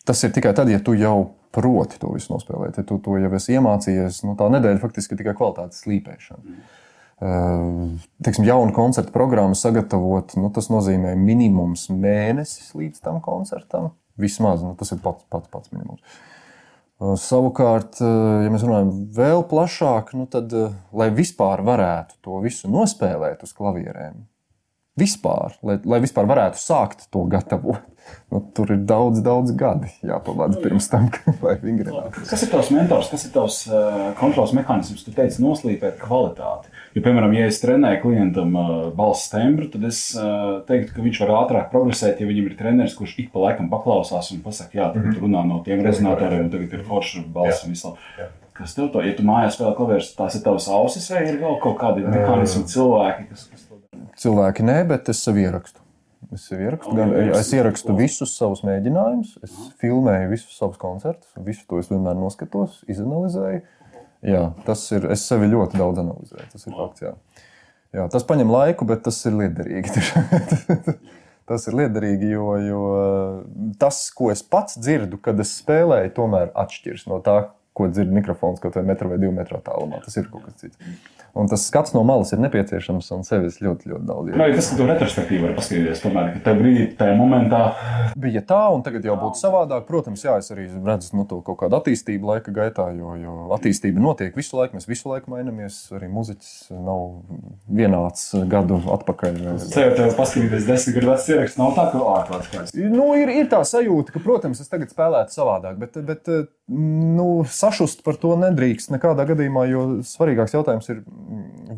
tas 0.06 0.22
ir 0.22 0.30
tikai 0.36 0.54
tad, 0.54 0.70
ja 0.70 0.78
tu 0.78 0.94
jau 0.94 1.34
proti 1.54 1.98
to 1.98 2.12
visu 2.14 2.34
nospēlēt. 2.34 2.78
Ja 2.78 2.86
tu 2.86 3.00
to 3.02 3.18
jau 3.18 3.34
esi 3.34 3.58
iemācījies, 3.58 4.22
nu, 4.28 4.38
tā 4.38 4.46
nedēļa 4.52 4.82
faktiski 4.82 5.14
ir 5.14 5.24
tikai 5.24 5.36
kvalitātes 5.38 5.82
slīpēšana. 5.86 6.42
Mm 6.44 6.80
teiksim, 7.20 8.46
jaunu 8.48 8.74
koncertu 8.74 9.14
programmu 9.14 9.56
sagatavot, 9.58 10.36
nu, 10.40 10.50
tas 10.54 10.70
nozīmē 10.72 11.14
minimums 11.18 11.88
mēnesis 11.92 12.74
līdz 12.76 13.04
tam 13.04 13.20
koncertam. 13.24 13.92
Vismaz 14.20 14.62
nu, 14.62 14.74
tas 14.78 14.92
ir 14.94 15.00
pats, 15.02 15.26
pats, 15.30 15.50
pats 15.50 15.72
minimums. 15.74 16.02
Savukārt, 17.20 17.98
ja 18.00 18.50
mēs 18.52 18.62
runājam 18.62 18.92
vēl 19.16 19.42
plašāk, 19.50 20.12
nu 20.14 20.28
tad, 20.30 20.52
lai 20.94 21.08
vispār 21.12 21.64
varētu 21.66 22.20
to 22.22 22.38
visu 22.44 22.70
nospēlēt 22.70 23.42
uz 23.44 23.50
klavierēm, 23.56 24.22
vispār, 25.00 25.56
lai, 25.66 25.76
lai 25.90 25.98
vispār 26.04 26.28
varētu 26.30 26.60
sākt 26.62 27.08
to 27.12 27.24
gatavot, 27.30 27.82
nu, 28.32 28.40
tur 28.54 28.70
ir 28.76 28.84
daudz, 28.86 29.18
daudz 29.26 29.52
gadi 29.58 29.90
jāpavada 30.06 30.62
pirms 30.62 30.86
tam, 30.92 31.10
lai 31.44 31.56
vingrinātu. 31.62 32.24
Kas 32.30 32.46
ir 32.46 32.54
tavs 32.54 32.70
mentors, 32.74 33.10
kas 33.12 33.26
ir 33.26 33.34
tavs 33.34 33.60
kontrols 34.20 34.54
mehānisms? 34.56 35.02
Tu 35.02 35.14
teici, 35.18 35.42
noslīpēt 35.44 35.98
kvalitāti. 36.02 36.70
Jo, 36.94 37.02
piemēram, 37.02 37.32
ja 37.34 37.48
es 37.50 37.56
trenēju 37.58 38.00
klientam 38.04 38.52
uh, 38.54 38.68
balss 38.94 39.26
tembru, 39.32 39.66
tad 39.72 39.82
es 39.88 39.98
uh, 40.14 40.60
teiktu, 40.68 40.92
ka 40.94 41.02
viņš 41.02 41.20
var 41.24 41.32
ātrāk 41.40 41.72
progresēt, 41.72 42.20
ja 42.22 42.28
viņam 42.28 42.46
ir 42.46 42.54
treneris, 42.58 42.94
kurš 42.94 43.16
ik 43.24 43.32
pa 43.32 43.42
laikam 43.48 43.66
paklausās 43.72 44.30
un 44.30 44.44
pasakā, 44.44 44.78
jā, 44.78 44.86
tagad 44.94 45.08
mm 45.08 45.16
-hmm. 45.16 45.24
runā 45.24 45.42
no 45.48 45.58
tiem 45.66 45.82
rezonatoriem, 45.82 46.46
un 46.46 46.52
tagad 46.54 46.72
ir 46.78 46.84
forša 46.86 47.24
balss 47.34 47.64
un 47.66 47.74
visu. 47.74 47.94
Kas 48.54 48.74
tev 48.74 48.92
to, 48.94 49.02
ja 49.02 49.16
tu 49.16 49.24
mājās 49.26 49.56
spēlē 49.58 49.74
klavierus, 49.74 50.14
tās 50.14 50.36
ir 50.38 50.44
tavas 50.44 50.68
ausis 50.70 51.10
vai 51.10 51.24
ir 51.26 51.40
vēl 51.40 51.58
kaut 51.62 51.80
kādi 51.80 52.06
mehānismi 52.06 52.62
cilvēki, 52.70 53.26
kas, 53.30 53.48
kas 53.50 53.64
to 53.66 53.80
dara? 53.80 54.04
Cilvēki 54.14 54.62
nē, 54.62 54.84
bet 54.86 55.08
es 55.08 55.24
sev 55.24 55.40
ierakstu. 55.42 55.80
Es, 56.32 56.46
ierakstu, 56.50 56.94
gan, 56.94 57.12
es 57.34 57.50
ierakstu 57.52 57.96
visus 57.98 58.36
savus 58.38 58.62
mēģinājumus, 58.62 59.34
es 59.42 59.56
filmēju 59.82 60.30
visus 60.30 60.56
savus 60.56 60.78
koncertus, 60.78 61.28
visu 61.42 61.66
to 61.68 61.82
es 61.82 61.90
vienmēr 61.90 62.14
noskatos, 62.14 62.84
izanalizēju. 62.86 63.60
Jā, 64.24 64.44
tas 64.64 64.84
ir. 64.96 65.08
Es 65.12 65.26
sevi 65.28 65.50
ļoti 65.52 65.80
daudz 65.80 66.00
analizēju. 66.00 66.46
Tas 66.52 66.66
ir 66.66 66.76
fakts. 66.78 67.04
Jā. 67.04 67.12
Jā, 67.94 68.08
tas 68.10 68.24
prasa 68.26 68.46
laiku, 68.48 68.86
bet 68.88 69.04
tas 69.06 69.20
ir 69.28 69.36
liederīgi. 69.38 70.02
tas 71.48 71.66
ir 71.70 71.76
liederīgi, 71.78 72.32
jo, 72.32 72.46
jo 72.64 72.80
tas, 73.78 74.00
ko 74.16 74.32
es 74.32 74.42
pats 74.42 74.80
dzirdu, 74.80 75.20
kad 75.22 75.38
es 75.44 75.52
spēlēju, 75.60 76.10
tomēr 76.16 76.50
atšķiras 76.64 77.06
no 77.10 77.20
tā, 77.22 77.36
ko 77.74 77.88
dzird 77.90 78.12
mikrofons 78.14 78.62
kaut 78.62 78.78
vai 78.78 78.84
metru 78.86 79.10
vai 79.10 79.18
divu 79.18 79.34
metru 79.34 79.58
tālumā. 79.64 80.00
Tas 80.04 80.16
ir 80.20 80.30
kaut 80.30 80.46
kas 80.46 80.62
cits. 80.62 80.78
Un 81.34 81.48
tas 81.50 81.64
skats 81.66 81.90
no 81.96 82.04
malas 82.06 82.30
ir 82.30 82.38
nepieciešams, 82.44 83.08
un 83.16 83.24
sevis 83.26 83.56
ļoti, 83.58 83.88
ļoti 83.90 84.06
daudz. 84.06 84.30
Jā, 84.30 84.44
tas 84.54 84.68
ir 84.70 84.86
retrospektīvi, 84.86 85.40
var 85.42 85.56
paskatīties, 85.56 86.02
tomēr, 86.04 86.28
ka 86.36 86.42
tajā 86.44 86.58
brīdī, 86.60 86.84
tajā 87.00 87.16
momentā. 87.18 87.62
Bija 88.22 88.42
tā, 88.46 88.60
un 88.70 88.84
tagad 88.86 89.08
jau 89.08 89.16
būtu 89.18 89.40
savādāk. 89.40 89.82
Protams, 89.88 90.22
jā, 90.22 90.36
es 90.38 90.52
arī 90.54 90.68
redzu 90.70 91.18
nu, 91.18 91.24
to 91.26 91.40
kaut 91.42 91.58
kādu 91.64 91.80
attīstību 91.80 92.30
laika 92.30 92.54
gaitā, 92.54 92.86
jo, 92.94 93.16
jo 93.18 93.34
attīstība 93.58 94.04
notiek 94.04 94.38
visu 94.38 94.60
laiku, 94.60 94.78
mēs 94.78 94.86
visu 94.86 95.10
laiku 95.10 95.34
mainamies. 95.34 95.80
Arī 95.98 96.12
muzeķis 96.14 96.70
nav 96.70 97.02
vienāds 97.66 98.28
gadu 98.54 98.78
atpakaļ. 98.94 99.42
Ceru, 99.66 99.98
tev 99.98 100.14
paskatīties 100.14 100.70
desmit 100.70 101.00
gadu 101.00 101.10
vecs 101.16 101.28
ieraksts, 101.34 101.58
nav 101.58 101.74
tā, 101.74 101.90
ka 101.90 102.06
ārkārtīgi. 102.14 102.86
Nu, 102.94 103.10
ir, 103.18 103.34
ir 103.42 103.50
tā 103.50 103.64
sajūta, 103.66 104.14
ka, 104.14 104.22
protams, 104.22 104.62
es 104.62 104.70
tagad 104.70 104.94
spēlētu 104.94 105.34
savādāk, 105.34 105.82
bet, 105.82 105.98
bet 106.06 106.30
nu, 106.70 107.42
sašust 107.64 108.04
par 108.06 108.18
to 108.20 108.34
nedrīkst 108.40 108.92
nekādā 108.94 109.26
gadījumā, 109.32 109.64
jo 109.70 109.84
svarīgāks 110.06 110.54
jautājums 110.56 110.90
ir 110.92 111.02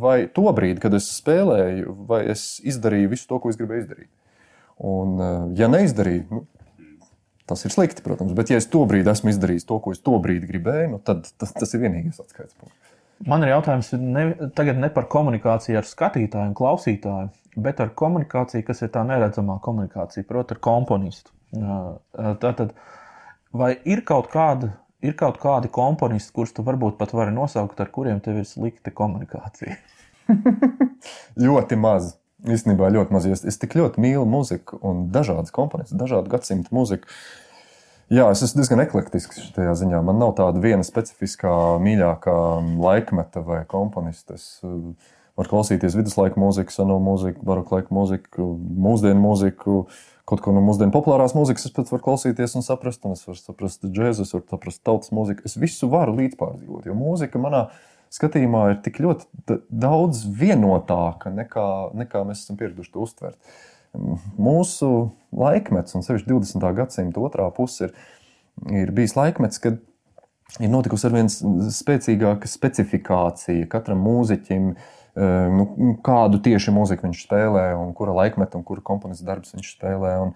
vai 0.00 0.18
to 0.32 0.46
brīdi, 0.56 0.82
kad 0.82 0.94
es 0.98 1.08
spēlēju, 1.20 1.94
vai 2.10 2.24
es 2.34 2.56
izdarīju 2.66 3.12
visu 3.14 3.28
to, 3.30 3.40
ko 3.42 3.52
es 3.52 3.58
gribēju 3.60 3.86
izdarīt. 3.86 4.10
Un, 4.76 5.16
eh, 5.20 5.36
ja 5.62 5.70
neizdarīju, 5.72 6.26
nu, 6.30 6.44
tas 7.48 7.64
ir 7.64 7.72
slikti, 7.72 8.04
protams, 8.04 8.34
bet 8.36 8.50
ja 8.50 8.58
es 8.60 8.68
to 8.68 8.82
brīdi 8.88 9.12
esmu 9.12 9.32
izdarījis 9.32 9.68
to, 9.68 9.78
ko 9.80 9.94
es 9.94 10.02
to 10.04 10.18
brīdi 10.22 10.50
gribēju, 10.50 10.90
nu, 10.96 11.00
tad 11.00 11.28
tas, 11.38 11.54
tas 11.56 11.74
ir 11.74 11.86
vienīgais 11.86 12.20
atskaites 12.20 12.58
punkts. 12.58 12.92
Man 13.24 13.46
ir 13.46 13.54
jautājums 13.54 13.94
ne, 13.96 14.26
tagad 14.58 14.76
ne 14.76 14.90
par 14.92 15.06
komunikāciju 15.08 15.78
ar 15.80 15.86
skatītāju 15.88 16.52
klausītāju, 16.58 17.30
bet 17.64 17.80
ar 17.80 17.94
komunikāciju, 17.96 18.66
kas 18.66 18.82
ir 18.84 18.90
tā 18.92 19.06
neredzamā 19.08 19.56
komunikācija, 19.64 20.26
proti, 20.28 20.52
ar 20.52 20.60
komponistu. 20.60 21.32
Tātad, 22.42 22.74
vai 23.56 23.70
ir 23.88 24.02
kaut 24.04 24.28
kāda 24.34 24.74
ir 25.06 25.16
kaut 25.18 25.40
kādi 25.42 25.70
komponisti, 25.72 26.34
kurus 26.34 26.54
tu 26.56 26.64
varbūt 26.66 26.98
pat 27.00 27.14
vari 27.16 27.34
nosaukt, 27.34 27.80
ar 27.80 27.90
kuriem 27.94 28.20
tev 28.24 28.40
ir 28.42 28.48
slikta 28.48 28.92
komunikācija? 28.94 29.78
ļoti 31.46 31.78
maz. 31.80 32.14
Īstenībā 32.46 32.90
ļoti 32.92 33.14
maz. 33.16 33.26
Es, 33.30 33.42
es 33.48 33.58
tik 33.58 33.78
ļoti 33.78 34.02
mīlu 34.02 34.26
muziku 34.28 34.78
un 34.84 35.06
dažādas 35.14 35.54
komponistus, 35.54 35.98
dažādu 35.98 36.30
gadsimtu 36.32 36.74
muziku. 36.76 37.10
Jā, 38.12 38.28
es 38.30 38.42
esmu 38.44 38.60
diezgan 38.60 38.84
eklektisks 38.84 39.40
šajā 39.48 39.72
ziņā. 39.80 40.00
Man 40.06 40.20
nav 40.22 40.36
tāda 40.38 40.60
viena 40.62 40.84
specifiskā, 40.86 41.50
mīļākā 41.82 42.36
laikmeta 42.78 43.42
vai 43.42 43.64
komponista. 43.66 44.36
Es, 44.38 44.60
Var 45.36 45.48
klausīties 45.50 45.96
viduslaiku 45.98 46.40
mūziku, 46.40 46.72
seno 46.72 46.96
mūziku, 47.02 47.42
baroku 47.44 47.76
laiku 47.76 47.92
mūziku, 47.92 48.46
mūsdienu 48.86 49.20
mūziku, 49.20 49.82
kaut 50.26 50.40
ko 50.44 50.54
no 50.56 50.62
mūsdienu 50.64 50.94
populārās 50.94 51.36
mūzikas. 51.36 51.68
Es 51.68 51.74
pats 51.76 51.92
varu 51.92 52.06
klausīties 52.06 52.56
un 52.56 52.64
saprast, 52.64 53.04
un 53.04 53.18
es 53.18 53.26
varu 53.28 53.38
saprast 53.42 53.84
džēzu, 53.84 54.24
es 54.24 54.32
varu 54.32 54.46
saprast 54.54 54.82
tautas 54.86 55.12
mūziku. 55.12 55.44
Es 55.44 55.58
visu 55.60 55.90
varu 55.92 56.16
līdzpārdzīvot, 56.22 56.88
jo 56.88 56.96
mūzika 56.96 57.42
manā 57.42 57.66
skatījumā 58.16 58.62
ir 58.72 58.80
tik 58.84 59.00
ļoti 59.04 59.58
daudz 59.68 60.24
vienotāka 60.40 61.32
nekā, 61.34 61.68
nekā 62.00 62.22
mēs 62.28 62.44
esam 62.44 62.58
pieraduši 62.60 62.94
to 62.94 63.04
uztvert. 63.04 63.36
Mūsu 64.40 64.90
laikmets, 65.36 65.96
un 65.96 66.04
sevišķi 66.04 66.30
20. 66.32 66.66
gadsimta 66.76 67.22
otrā 67.22 67.48
puse, 67.54 67.88
ir, 67.88 68.16
ir 68.84 68.92
bijis 68.96 69.16
laikmets, 69.16 69.60
kad 69.62 69.80
ir 70.60 70.72
notikusi 70.72 71.08
ar 71.08 71.16
vien 71.16 71.30
spēcīgāka 71.30 72.50
specifikācija 72.50 73.68
katram 73.72 74.04
mūziķim. 74.04 74.70
Nu, 75.16 75.64
kādu 76.04 76.42
tieši 76.44 76.74
mūziku 76.76 77.06
viņš 77.06 77.24
spēlē, 77.24 77.70
un 77.80 77.94
kura 77.96 78.12
laikmeta 78.18 78.58
un 78.58 78.64
kura 78.68 78.84
komponista 78.84 79.24
darbs 79.28 79.54
viņš 79.56 79.70
spēlē. 79.78 80.12
Un, 80.26 80.34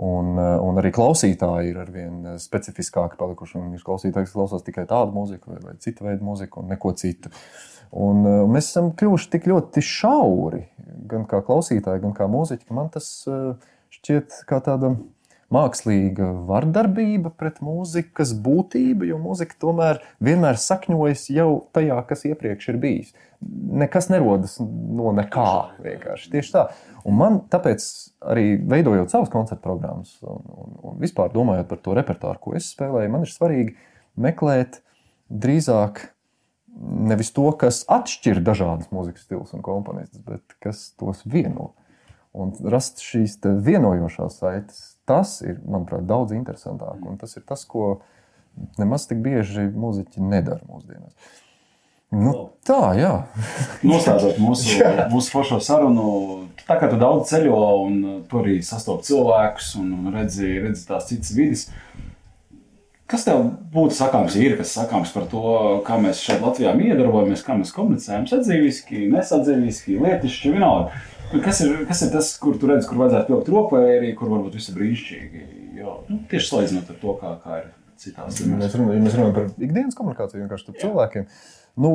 un, 0.00 0.38
un 0.38 0.80
arī 0.80 0.92
klausītāji 0.94 1.72
ir 1.72 1.80
arvien 1.82 2.36
specifiskāki 2.40 3.18
palikuši. 3.20 3.58
Viņš 3.58 3.86
klausītājs 3.86 4.34
klausās 4.36 4.64
tikai 4.66 4.86
tādu 4.90 5.16
mūziku, 5.16 5.50
vai, 5.54 5.60
vai 5.64 5.76
citu 5.82 6.06
veidu 6.06 6.26
mūziku, 6.28 6.62
un 6.62 6.70
neko 6.70 6.94
citu. 7.00 7.32
Un 7.90 8.22
mēs 8.54 8.70
esam 8.70 8.92
kļuvuši 8.94 9.32
tik 9.32 9.48
ļoti 9.50 9.82
šauri, 9.82 10.62
gan 11.10 11.26
kā 11.30 11.42
klausītāji, 11.46 12.04
gan 12.04 12.14
kā 12.14 12.30
mūziķi, 12.30 12.68
ka 12.68 12.76
man 12.76 12.92
tas 12.94 13.10
šķiet 13.96 14.44
kā 14.46 14.60
tāda 14.62 14.94
mākslīga 15.54 16.28
vardarbība 16.48 17.32
pret 17.36 17.58
mūzikas 17.64 18.32
būtību, 18.44 19.08
jo 19.10 19.18
mūzika 19.22 19.58
tomēr 19.60 19.98
vienmēr 20.22 20.60
sakņojas 20.60 21.26
jau 21.34 21.50
tajā, 21.74 21.98
kas 22.08 22.24
iepriekš 22.30 22.70
ir 22.72 22.78
bijis. 22.82 23.10
Nekas 23.40 24.10
nerodas 24.12 24.58
no 24.60 25.14
nekā. 25.16 25.50
Vienkārši. 25.82 26.30
Tieši 26.34 26.54
tā. 26.54 26.66
Un 27.08 27.16
man 27.18 27.40
tāpēc 27.50 27.86
arī 28.30 28.54
veidojot 28.70 29.10
savas 29.12 29.32
koncertu 29.32 29.64
programmas 29.64 30.12
un, 30.22 30.44
un, 30.54 30.78
un 30.90 31.02
vispār 31.02 31.32
domājot 31.34 31.70
par 31.70 31.82
to 31.82 31.96
repertuāru, 31.98 32.42
ko 32.44 32.54
es 32.58 32.70
spēlēju, 32.74 33.12
man 33.14 33.26
ir 33.26 33.32
svarīgi 33.32 33.76
meklēt 34.20 34.82
drīzāk 35.30 36.04
nevis 36.80 37.32
to, 37.34 37.48
kas 37.58 37.82
atšķir 37.90 38.42
dažādas 38.44 38.90
mūzikas 38.94 39.26
stilus 39.26 39.54
un 39.56 39.64
komponistus, 39.64 40.22
bet 40.24 40.56
kas 40.62 40.90
tos 41.00 41.24
vieno. 41.26 41.72
Un 42.30 42.52
rast 42.70 43.02
šīs 43.02 43.40
vienojošās 43.42 44.36
saites, 44.38 44.82
tas 45.10 45.40
ir, 45.42 45.58
manuprāt, 45.66 46.06
daudz 46.08 46.34
interesantāk. 46.36 47.02
Un 47.02 47.18
tas 47.20 47.34
ir 47.36 47.44
tas, 47.46 47.66
ko 47.68 47.98
nemaz 48.78 49.06
tik 49.10 49.20
bieži 49.24 49.66
mūziķi 49.74 50.22
nedara 50.24 50.62
mūsdienās. 50.70 51.36
Nu, 52.10 52.32
tā, 52.66 52.90
jā. 52.98 53.12
Noslēdzot 53.86 54.40
mūsu, 54.42 54.80
mūsu 55.12 55.30
foršo 55.30 55.60
sarunu, 55.62 56.06
tā 56.66 56.80
kā 56.80 56.88
tu 56.90 56.98
daudz 56.98 57.30
ceļo 57.30 57.60
un 57.84 58.00
tur 58.30 58.42
arī 58.42 58.58
sastopi 58.66 59.06
cilvēkus 59.12 59.76
un 59.78 60.10
redzi, 60.14 60.56
redzi 60.58 60.88
tās 60.88 61.06
citas 61.10 61.30
vidas. 61.36 61.68
Kas 63.10 63.24
tev 63.26 63.44
būtu 63.74 63.94
sakāms, 63.94 64.36
ir 64.38 64.56
kas 64.58 64.74
sakāms 64.76 65.10
par 65.14 65.24
to, 65.30 65.44
kā 65.86 65.96
mēs 66.02 66.22
šeit 66.22 66.42
Latvijā 66.42 66.76
iedarbojamies, 66.78 67.42
kā 67.46 67.56
mēs 67.58 67.72
komunicējam, 67.74 68.26
sadzīviski, 68.30 69.06
nesadzīviski, 69.10 69.96
lietišķi, 69.98 70.52
vienalga. 70.54 71.00
Kas 71.30 71.60
ir, 71.62 71.74
kas 71.86 72.00
ir 72.02 72.10
tas, 72.10 72.32
kur 72.42 72.56
tu 72.58 72.66
redzi, 72.70 72.88
kur 72.90 72.98
vajadzētu 73.04 73.30
pieaugt 73.30 73.50
roku, 73.52 73.76
vai 73.78 73.98
arī 74.00 74.10
kur 74.18 74.32
varbūt 74.32 74.56
viss 74.58 74.72
ir 74.72 74.78
brīnišķīgi? 74.80 75.42
Jo, 75.78 76.00
nu, 76.08 76.18
tieši 76.30 76.48
salīdzinot 76.48 76.90
ar 76.90 76.96
to, 76.98 77.14
kā, 77.20 77.34
kā 77.44 77.58
ir 77.60 77.68
citās 78.00 78.40
zemēs. 78.40 78.58
Mēs 78.64 78.76
runājam, 78.78 79.04
mēs 79.04 79.16
runājam 79.18 79.36
par 79.36 79.66
ikdienas 79.68 79.98
komunikāciju 79.98 80.42
vienkārši 80.42 80.66
starp 80.66 80.80
cilvēkiem. 80.82 81.28
Nu, 81.84 81.92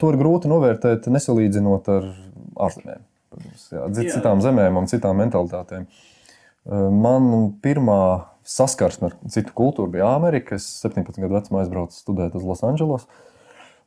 to 0.00 0.10
ir 0.12 0.18
grūti 0.20 0.50
novērtēt, 0.52 1.08
nesalīdzinot 1.14 1.88
ar 1.94 2.10
ārzemēm. 2.66 3.06
Citām 3.96 4.42
zemēm 4.44 4.80
un 4.80 4.90
citām 4.90 5.22
mentalitātēm. 5.22 5.86
Man 7.00 7.30
pirmā 7.64 8.02
saskarsme 8.44 9.08
ar 9.08 9.16
citu 9.32 9.54
kultūru 9.56 9.94
bija 9.94 10.10
Amerika. 10.18 10.58
Es 10.58 10.66
17 10.84 11.16
gadu 11.22 11.38
vecumā 11.38 11.64
aizbraucu 11.64 11.96
studēt 11.96 12.36
uz 12.36 12.44
Losandželos. 12.44 13.08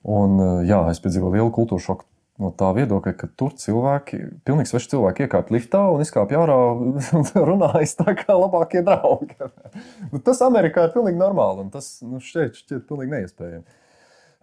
Un, 0.03 0.39
jā, 0.67 0.81
es 0.91 0.99
piedzīvoju 1.03 1.37
lielu 1.37 1.53
kultūru 1.53 1.83
šoku 1.83 2.07
no 2.41 2.49
tā 2.57 2.71
viedokļa, 2.73 3.13
ka 3.17 3.29
tur 3.37 3.53
cilvēki, 3.59 4.19
pilnīgi 4.47 4.71
sveši 4.71 4.93
cilvēki 4.95 5.27
iekāp 5.27 5.51
liftā 5.53 5.83
un 5.93 6.01
izkāp 6.03 6.33
ārā 6.37 6.57
un 6.73 6.97
runājas 7.51 7.95
tā 7.99 8.15
kā 8.17 8.35
labākie 8.37 8.81
draugi. 8.85 9.37
nu, 10.11 10.21
tas 10.23 10.41
Amerikā 10.45 10.87
ir 10.87 10.95
pilnīgi 10.95 11.21
normāli 11.21 11.65
un 11.65 11.71
tas 11.73 11.95
nu, 12.05 12.21
šeit 12.23 12.57
šķiet 12.59 12.87
pilnīgi 12.89 13.17
neiespējami. 13.17 13.79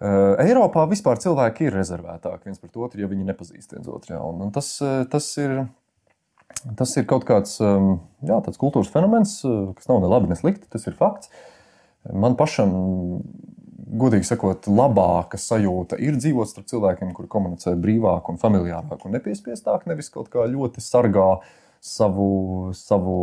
Uh, 0.01 0.39
Eiropā 0.41 0.87
vispār 0.89 1.19
cilvēki 1.21 1.67
ir 1.69 1.75
rezervētāki 1.77 2.49
viens 2.49 2.63
pret 2.63 2.79
otru, 2.81 3.03
ja 3.03 3.11
viņi 3.11 3.27
nepazīst 3.29 3.75
viens 3.75 3.91
otru. 3.91 4.17
Un, 4.17 4.47
un 4.47 4.53
tas, 4.55 4.71
eh, 4.81 5.03
tas, 5.13 5.27
ir, 5.43 5.59
tas 6.79 6.95
ir 6.97 7.05
kaut 7.11 7.27
kāds 7.29 7.59
um, 7.61 7.99
jā, 8.25 8.39
kultūras 8.63 8.89
fenomens, 8.95 9.43
kas 9.77 9.91
nav 9.91 10.01
ne 10.01 10.09
labi, 10.09 10.31
ne 10.31 10.39
slikti. 10.41 10.71
Tas 10.73 10.89
ir 10.89 10.97
fakts. 10.97 11.29
Man 12.17 12.33
pašam 12.41 12.73
godīgi 13.91 14.29
sakot, 14.29 14.69
labāka 14.71 15.39
sajūta 15.41 15.99
ir 16.03 16.19
dzīvot 16.21 16.51
starp 16.51 16.69
cilvēkiem, 16.71 17.15
kuri 17.17 17.31
komunicē 17.31 17.75
brīvāk, 17.81 18.29
un 18.31 18.39
familiārāk 18.41 19.07
un 19.07 19.17
nepiespiestāk, 19.17 19.89
nevis 19.91 20.13
kaut 20.15 20.31
kā 20.33 20.47
ļoti 20.51 20.83
sargā 20.85 21.31
savu, 21.81 22.73
savu, 22.77 23.17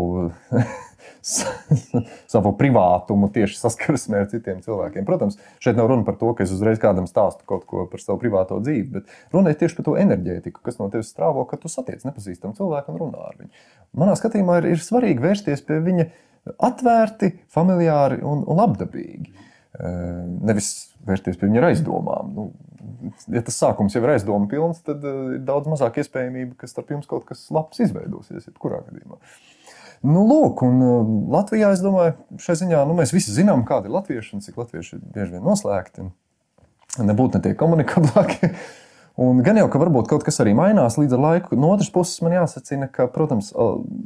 savu 2.34 2.54
privātumu 2.58 3.30
tieši 3.34 3.60
saskarsmē 3.62 4.24
ar 4.24 4.30
citiem 4.32 4.62
cilvēkiem. 4.66 5.06
Protams, 5.08 5.38
šeit 5.64 5.78
nav 5.78 5.92
runa 5.92 6.08
par 6.08 6.18
to, 6.20 6.34
ka 6.36 6.46
es 6.46 6.54
uzreiz 6.56 6.82
kādam 6.82 7.08
stāstu 7.10 7.46
kaut 7.50 7.68
ko 7.70 7.86
par 7.92 8.04
savu 8.04 8.20
privāto 8.24 8.60
dzīvi, 8.64 8.88
bet 8.98 9.36
runa 9.36 9.54
ir 9.54 9.60
tieši 9.62 9.78
par 9.78 9.90
to 9.90 9.98
enerģētiku, 10.02 10.64
kas 10.66 10.82
no 10.82 10.90
tevis 10.94 11.12
strāvo, 11.14 11.46
kad 11.50 11.62
tu 11.64 11.72
satiec 11.72 12.06
nepazīstamu 12.08 12.58
cilvēku 12.58 12.94
un 12.94 13.04
runā 13.04 13.28
ar 13.30 13.38
viņu. 13.38 13.68
Manā 13.98 14.18
skatījumā 14.18 14.62
ir, 14.62 14.72
ir 14.74 14.84
svarīgi 14.84 15.24
vērsties 15.24 15.64
pie 15.68 15.80
viņa 15.86 16.10
atvērti, 16.64 17.36
familiāri 17.54 18.24
un, 18.26 18.42
un 18.48 18.60
labdabīgi. 18.62 19.46
Nevis 19.78 20.72
vērsties 21.08 21.38
pie 21.38 21.50
viņa 21.50 21.62
ar 21.62 21.70
aizdomām. 21.72 22.32
Nu, 22.34 22.48
ja 23.34 23.44
tas 23.46 23.60
sākums 23.60 23.96
jau 23.96 24.02
ir 24.04 24.16
aizdomu 24.16 24.50
pilns, 24.52 24.82
tad 24.86 25.04
ir 25.06 25.38
daudz 25.46 25.70
mazāk 25.70 26.00
iespējamība, 26.02 26.56
ka 26.58 26.70
starp 26.70 26.96
jums 26.96 27.10
kaut 27.10 27.28
kas 27.30 27.46
labs 27.54 27.84
izveidosies. 27.84 28.48
Jebkurā 28.50 28.82
gadījumā. 28.88 29.20
Nu, 30.06 30.24
lūk, 30.30 30.62
un 30.66 30.82
Latvijā, 31.34 31.72
es 31.74 31.82
domāju, 31.82 32.14
šai 32.42 32.58
ziņā 32.60 32.84
nu, 32.90 32.98
mēs 32.98 33.14
visi 33.16 33.34
zinām, 33.34 33.66
kāda 33.68 33.90
ir 33.90 33.96
latvieši 33.96 34.36
un 34.38 34.44
cik 34.46 34.60
latvieši 34.62 34.98
ir 35.00 35.06
bieži 35.16 35.38
vien 35.38 35.46
noslēgti. 35.46 36.10
Nebūtu 37.02 37.38
ne 37.38 37.46
tie 37.46 37.56
komunikablākie. 37.58 38.54
Un 39.18 39.40
gan 39.42 39.58
jau, 39.58 39.66
ka 39.74 39.80
varbūt 39.82 40.06
kaut 40.12 40.22
kas 40.28 40.38
arī 40.44 40.52
mainās 40.54 41.00
līdz 41.00 41.16
ar 41.18 41.22
laiku. 41.24 41.58
No 41.58 41.72
otras 41.74 41.90
puses, 41.90 42.20
man 42.22 42.36
jāsacina, 42.36 42.86
ka, 42.94 43.08
protams, 43.10 43.50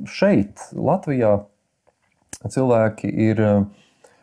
šeit, 0.08 0.70
Latvijā, 0.72 1.34
cilvēki 2.48 3.12
ir 3.28 3.42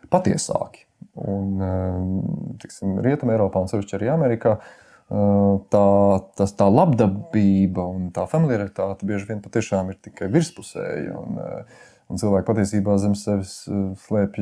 patiesāki. 0.09 0.88
Un, 1.19 1.61
eh, 1.61 2.55
tiksim, 2.63 2.99
Rietumē, 3.03 3.35
Eiropā 3.35 3.63
un 3.63 3.69
sevišķi 3.71 3.97
arī 3.97 4.11
Amerikā. 4.13 4.55
Eh, 5.09 5.53
tā, 5.73 5.85
tas, 6.37 6.55
tā 6.55 6.69
labdabība 6.69 7.85
un 7.95 8.09
tā 8.15 8.27
familiaritāte 8.29 9.07
bieži 9.09 9.31
vien 9.31 9.43
patiešām 9.43 9.91
ir 9.91 9.99
tikai 10.05 10.29
virspusēja. 10.31 11.15
Un, 11.19 11.39
eh, 11.43 11.87
un 12.09 12.17
cilvēki 12.17 12.47
patiesībā 12.47 12.97
zem 12.97 13.15
sevis 13.17 13.67
slēpj 14.07 14.41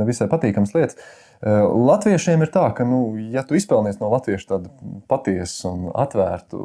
nevisai 0.00 0.30
patīkamas 0.32 0.72
lietas. 0.72 0.96
Latviešiem 1.44 2.40
ir 2.40 2.48
tā, 2.48 2.62
ka, 2.72 2.86
nu, 2.88 3.18
ja 3.28 3.42
tu 3.44 3.52
izpelnies 3.58 3.98
no 4.00 4.08
latviešu 4.08 4.46
tādu 4.48 4.70
patiesu 5.04 5.68
un 5.68 5.90
atvērtu 5.92 6.62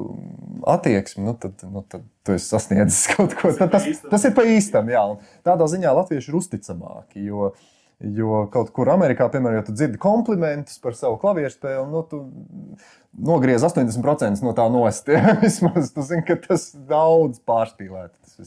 attieksmi, 0.64 1.26
nu, 1.28 1.34
tad, 1.36 1.60
nu, 1.68 1.84
tad 1.84 2.06
tu 2.24 2.38
esi 2.38 2.48
sasniedzis 2.48 3.10
kaut 3.18 3.36
ko. 3.36 3.52
Tas, 3.52 3.68
tas, 3.76 3.90
tas 4.08 4.30
ir 4.30 4.32
pa 4.38 4.48
īstam, 4.48 4.88
jā. 4.88 5.04
Un 5.12 5.20
tādā 5.44 5.68
ziņā 5.68 5.92
latvieši 6.00 6.32
ir 6.32 6.40
uzticamāki. 6.40 7.26
Jo, 7.28 7.52
uh, 7.52 7.81
Jo 8.02 8.46
kaut 8.50 8.72
kur 8.74 8.90
Amerikā, 8.90 9.28
piemēram, 9.30 9.60
ja 9.60 9.66
tu 9.68 9.76
dzirdi 9.76 10.00
komplimentus 10.02 10.80
par 10.82 10.96
savu 10.98 11.20
klavieru 11.22 11.54
spēli, 11.54 11.86
nu, 11.92 12.02
tu 12.10 12.24
nogriez 13.14 13.62
80% 13.68 14.42
no 14.46 14.56
tā 14.58 14.66
nost. 14.74 15.12
Ja? 15.14 15.36
Vismaz 15.42 15.92
tu 15.94 16.06
zini, 16.08 16.26
ka 16.26 16.40
tas 16.42 16.72
daudz 16.90 17.42
pārspīlēts. 17.46 18.40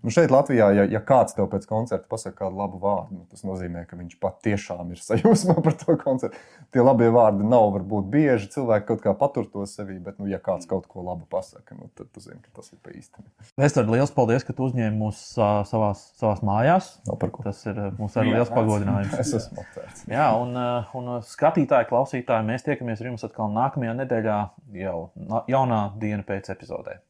Nu 0.00 0.08
šeit, 0.08 0.30
Latvijā, 0.32 0.70
ja, 0.72 0.84
ja 0.88 1.00
kāds 1.04 1.34
tev 1.36 1.50
pēc 1.52 1.66
koncerta 1.68 2.08
pasakā 2.08 2.46
kādu 2.46 2.56
labu 2.56 2.78
vārdu, 2.80 3.18
nu, 3.18 3.24
tas 3.28 3.42
nozīmē, 3.44 3.82
ka 3.88 3.98
viņš 3.98 4.14
patiešām 4.22 4.94
ir 4.94 5.02
sajūsmā 5.08 5.58
par 5.60 5.76
to 5.76 5.96
koncertu. 6.00 6.40
Tie 6.72 6.80
labie 6.80 7.10
vārdi 7.12 7.44
nav 7.44 7.66
varbūt 7.74 8.08
bieži. 8.12 8.48
Cilvēki 8.54 8.88
kaut 8.88 9.02
kā 9.04 9.12
patur 9.20 9.48
to 9.52 9.66
sevī, 9.68 9.98
bet, 10.00 10.16
nu, 10.22 10.28
ja 10.30 10.40
kāds 10.40 10.68
kaut 10.70 10.86
ko 10.88 11.04
labu 11.04 11.28
pasakā, 11.28 11.76
nu, 11.76 11.90
tad 11.98 12.08
tu 12.14 12.24
zini, 12.24 12.40
ka 12.46 12.62
tas 12.62 12.72
ir 12.72 12.80
pa 12.80 12.94
īstam. 12.96 13.26
Vēstur, 13.60 13.90
liels 13.92 14.14
paldies, 14.16 14.46
ka 14.46 14.56
tu 14.56 14.70
uzņēmi 14.70 14.96
mūs 15.02 15.20
uh, 15.36 15.60
savās, 15.68 16.06
savās 16.20 16.40
mājās. 16.48 16.90
Tas 17.44 17.62
ir 17.68 17.82
mums 17.98 18.16
arī 18.16 18.34
liels 18.38 18.54
pagodinājums. 18.54 19.18
Es 19.20 19.34
esmu 19.36 19.60
aptvērts. 19.66 20.06
Jā, 20.08 20.30
un, 20.40 20.56
un 20.96 21.12
skatītāji, 21.28 21.90
klausītāji, 21.92 22.48
mēs 22.48 22.64
tiekamies 22.64 23.04
ar 23.04 23.12
jums 23.12 23.28
atkal 23.28 23.52
nākamajā 23.52 23.98
nedēļā, 24.00 24.40
jau 24.80 24.98
jaunā 25.50 25.84
diena 26.00 26.24
pēc 26.24 26.54
epizodē. 26.56 27.02